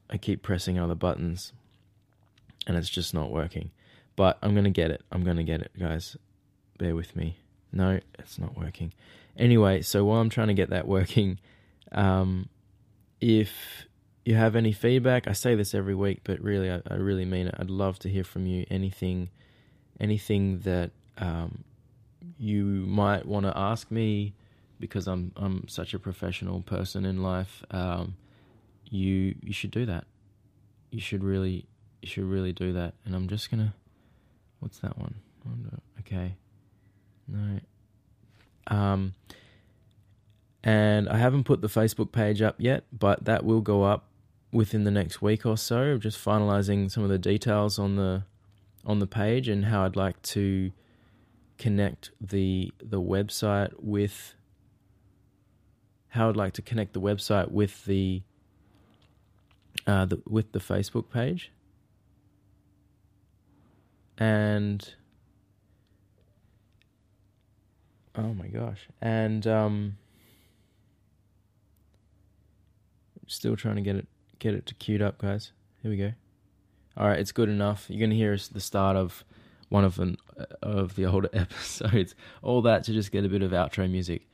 I 0.09 0.17
keep 0.17 0.41
pressing 0.41 0.77
other 0.77 0.95
buttons 0.95 1.53
and 2.67 2.77
it's 2.77 2.89
just 2.89 3.13
not 3.13 3.31
working. 3.31 3.71
But 4.15 4.37
I'm 4.41 4.53
going 4.53 4.65
to 4.65 4.69
get 4.69 4.91
it. 4.91 5.01
I'm 5.11 5.23
going 5.23 5.37
to 5.37 5.43
get 5.43 5.61
it, 5.61 5.71
guys. 5.79 6.17
bear 6.77 6.95
with 6.95 7.15
me. 7.15 7.37
No, 7.71 7.99
it's 8.17 8.39
not 8.39 8.57
working. 8.57 8.93
Anyway, 9.37 9.81
so 9.81 10.03
while 10.05 10.19
I'm 10.19 10.29
trying 10.29 10.47
to 10.47 10.53
get 10.53 10.69
that 10.69 10.87
working, 10.87 11.39
um, 11.91 12.49
if 13.21 13.87
you 14.25 14.35
have 14.35 14.55
any 14.55 14.71
feedback, 14.71 15.27
I 15.27 15.33
say 15.33 15.55
this 15.55 15.73
every 15.73 15.95
week, 15.95 16.21
but 16.23 16.41
really, 16.41 16.69
I, 16.71 16.81
I 16.89 16.95
really 16.95 17.25
mean 17.25 17.47
it. 17.47 17.55
I'd 17.57 17.69
love 17.69 17.99
to 17.99 18.09
hear 18.09 18.23
from 18.23 18.45
you. 18.45 18.65
Anything, 18.69 19.29
anything 19.99 20.59
that 20.59 20.91
um, 21.17 21.63
you 22.37 22.63
might 22.63 23.25
want 23.25 23.45
to 23.45 23.57
ask 23.57 23.89
me, 23.91 24.33
because 24.79 25.07
I'm 25.07 25.31
I'm 25.35 25.67
such 25.67 25.93
a 25.93 25.99
professional 25.99 26.61
person 26.61 27.05
in 27.05 27.21
life. 27.21 27.63
Um, 27.71 28.15
you 28.89 29.35
you 29.41 29.53
should 29.53 29.71
do 29.71 29.85
that. 29.85 30.05
You 30.91 30.99
should 30.99 31.23
really 31.23 31.65
you 32.01 32.07
should 32.07 32.23
really 32.23 32.53
do 32.53 32.73
that. 32.73 32.93
And 33.05 33.15
I'm 33.15 33.27
just 33.27 33.51
gonna, 33.51 33.73
what's 34.59 34.79
that 34.79 34.97
one? 34.97 35.15
Okay, 35.99 36.35
no. 37.31 37.59
Um, 38.67 39.13
and 40.63 41.07
I 41.09 41.17
haven't 41.17 41.45
put 41.45 41.61
the 41.61 41.67
Facebook 41.67 42.11
page 42.11 42.41
up 42.41 42.55
yet, 42.57 42.83
but 42.91 43.25
that 43.25 43.45
will 43.45 43.61
go 43.61 43.83
up 43.83 44.05
within 44.51 44.83
the 44.83 44.91
next 44.91 45.21
week 45.21 45.45
or 45.45 45.57
so. 45.57 45.97
Just 45.97 46.23
finalizing 46.23 46.91
some 46.91 47.03
of 47.03 47.09
the 47.09 47.17
details 47.17 47.79
on 47.79 47.95
the 47.95 48.23
on 48.85 48.99
the 48.99 49.07
page 49.07 49.47
and 49.47 49.65
how 49.65 49.85
I'd 49.85 49.95
like 49.95 50.21
to 50.23 50.71
connect 51.57 52.11
the 52.19 52.71
the 52.81 53.01
website 53.01 53.73
with 53.79 54.35
how 56.09 56.29
I'd 56.29 56.37
like 56.37 56.53
to 56.53 56.61
connect 56.61 56.93
the 56.93 57.01
website 57.01 57.51
with 57.51 57.85
the 57.85 58.21
uh, 59.87 60.05
the 60.05 60.21
with 60.27 60.51
the 60.51 60.59
Facebook 60.59 61.09
page 61.11 61.51
and 64.19 64.95
oh 68.19 68.33
my 68.33 68.47
gosh 68.47 68.87
and 69.01 69.45
um 69.47 69.97
still 73.27 73.55
trying 73.55 73.75
to 73.75 73.81
get 73.81 73.95
it 73.95 74.07
get 74.39 74.53
it 74.53 74.65
to 74.65 74.73
queued 74.75 75.01
up 75.01 75.19
guys 75.19 75.51
here 75.81 75.91
we 75.91 75.97
go 75.97 76.11
all 76.97 77.07
right 77.07 77.19
it's 77.19 77.31
good 77.31 77.49
enough 77.49 77.85
you're 77.89 77.99
gonna 77.99 78.15
hear 78.15 78.33
us 78.33 78.47
the 78.47 78.59
start 78.59 78.95
of 78.95 79.23
one 79.69 79.83
of 79.83 79.99
an 79.99 80.17
of 80.61 80.95
the 80.95 81.05
older 81.05 81.29
episodes 81.33 82.15
all 82.41 82.61
that 82.61 82.83
to 82.83 82.93
just 82.93 83.11
get 83.11 83.23
a 83.23 83.29
bit 83.29 83.41
of 83.41 83.51
outro 83.51 83.89
music 83.89 84.27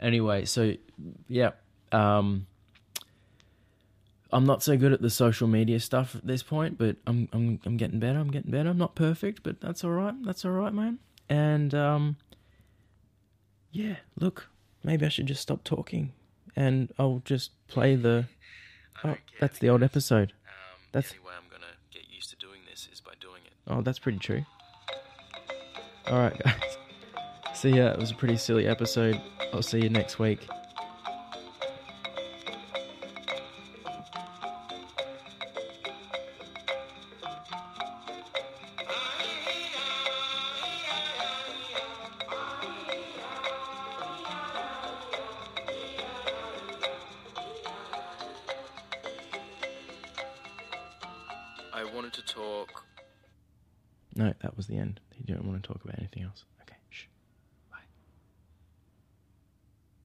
anyway 0.00 0.44
so 0.44 0.74
yeah 1.28 1.50
um 1.92 2.46
I'm 4.32 4.44
not 4.44 4.62
so 4.62 4.76
good 4.76 4.92
at 4.92 5.02
the 5.02 5.10
social 5.10 5.48
media 5.48 5.80
stuff 5.80 6.14
at 6.14 6.26
this 6.26 6.42
point, 6.42 6.78
but 6.78 6.96
I'm 7.06 7.28
I'm 7.32 7.60
I'm 7.64 7.76
getting 7.76 7.98
better. 7.98 8.18
I'm 8.18 8.30
getting 8.30 8.50
better. 8.50 8.70
I'm 8.70 8.78
not 8.78 8.94
perfect, 8.94 9.42
but 9.42 9.60
that's 9.60 9.82
all 9.82 9.90
right. 9.90 10.14
That's 10.22 10.44
all 10.44 10.52
right, 10.52 10.72
man. 10.72 10.98
And 11.28 11.74
um, 11.74 12.16
yeah. 13.72 13.96
Look, 14.18 14.48
maybe 14.82 15.06
I 15.06 15.08
should 15.08 15.26
just 15.26 15.42
stop 15.42 15.64
talking, 15.64 16.12
and 16.56 16.92
I'll 16.98 17.22
just 17.24 17.50
play 17.68 17.96
the. 17.96 18.26
Oh, 19.02 19.16
that's 19.40 19.58
the 19.58 19.70
old 19.70 19.82
episode. 19.82 20.34
Um, 20.46 20.80
that's 20.92 21.08
the 21.08 21.16
only 21.16 21.28
way 21.28 21.34
I'm 21.38 21.50
gonna 21.50 21.72
get 21.90 22.02
used 22.14 22.28
to 22.30 22.36
doing 22.36 22.60
this 22.70 22.86
is 22.92 23.00
by 23.00 23.12
doing 23.18 23.40
it. 23.46 23.52
Oh, 23.66 23.80
that's 23.80 23.98
pretty 23.98 24.18
true. 24.18 24.44
All 26.06 26.18
right, 26.18 26.38
guys. 26.44 26.76
So 27.54 27.68
yeah, 27.68 27.92
it 27.92 27.98
was 27.98 28.10
a 28.10 28.14
pretty 28.14 28.36
silly 28.36 28.66
episode. 28.66 29.18
I'll 29.54 29.62
see 29.62 29.80
you 29.80 29.88
next 29.88 30.18
week. 30.18 30.46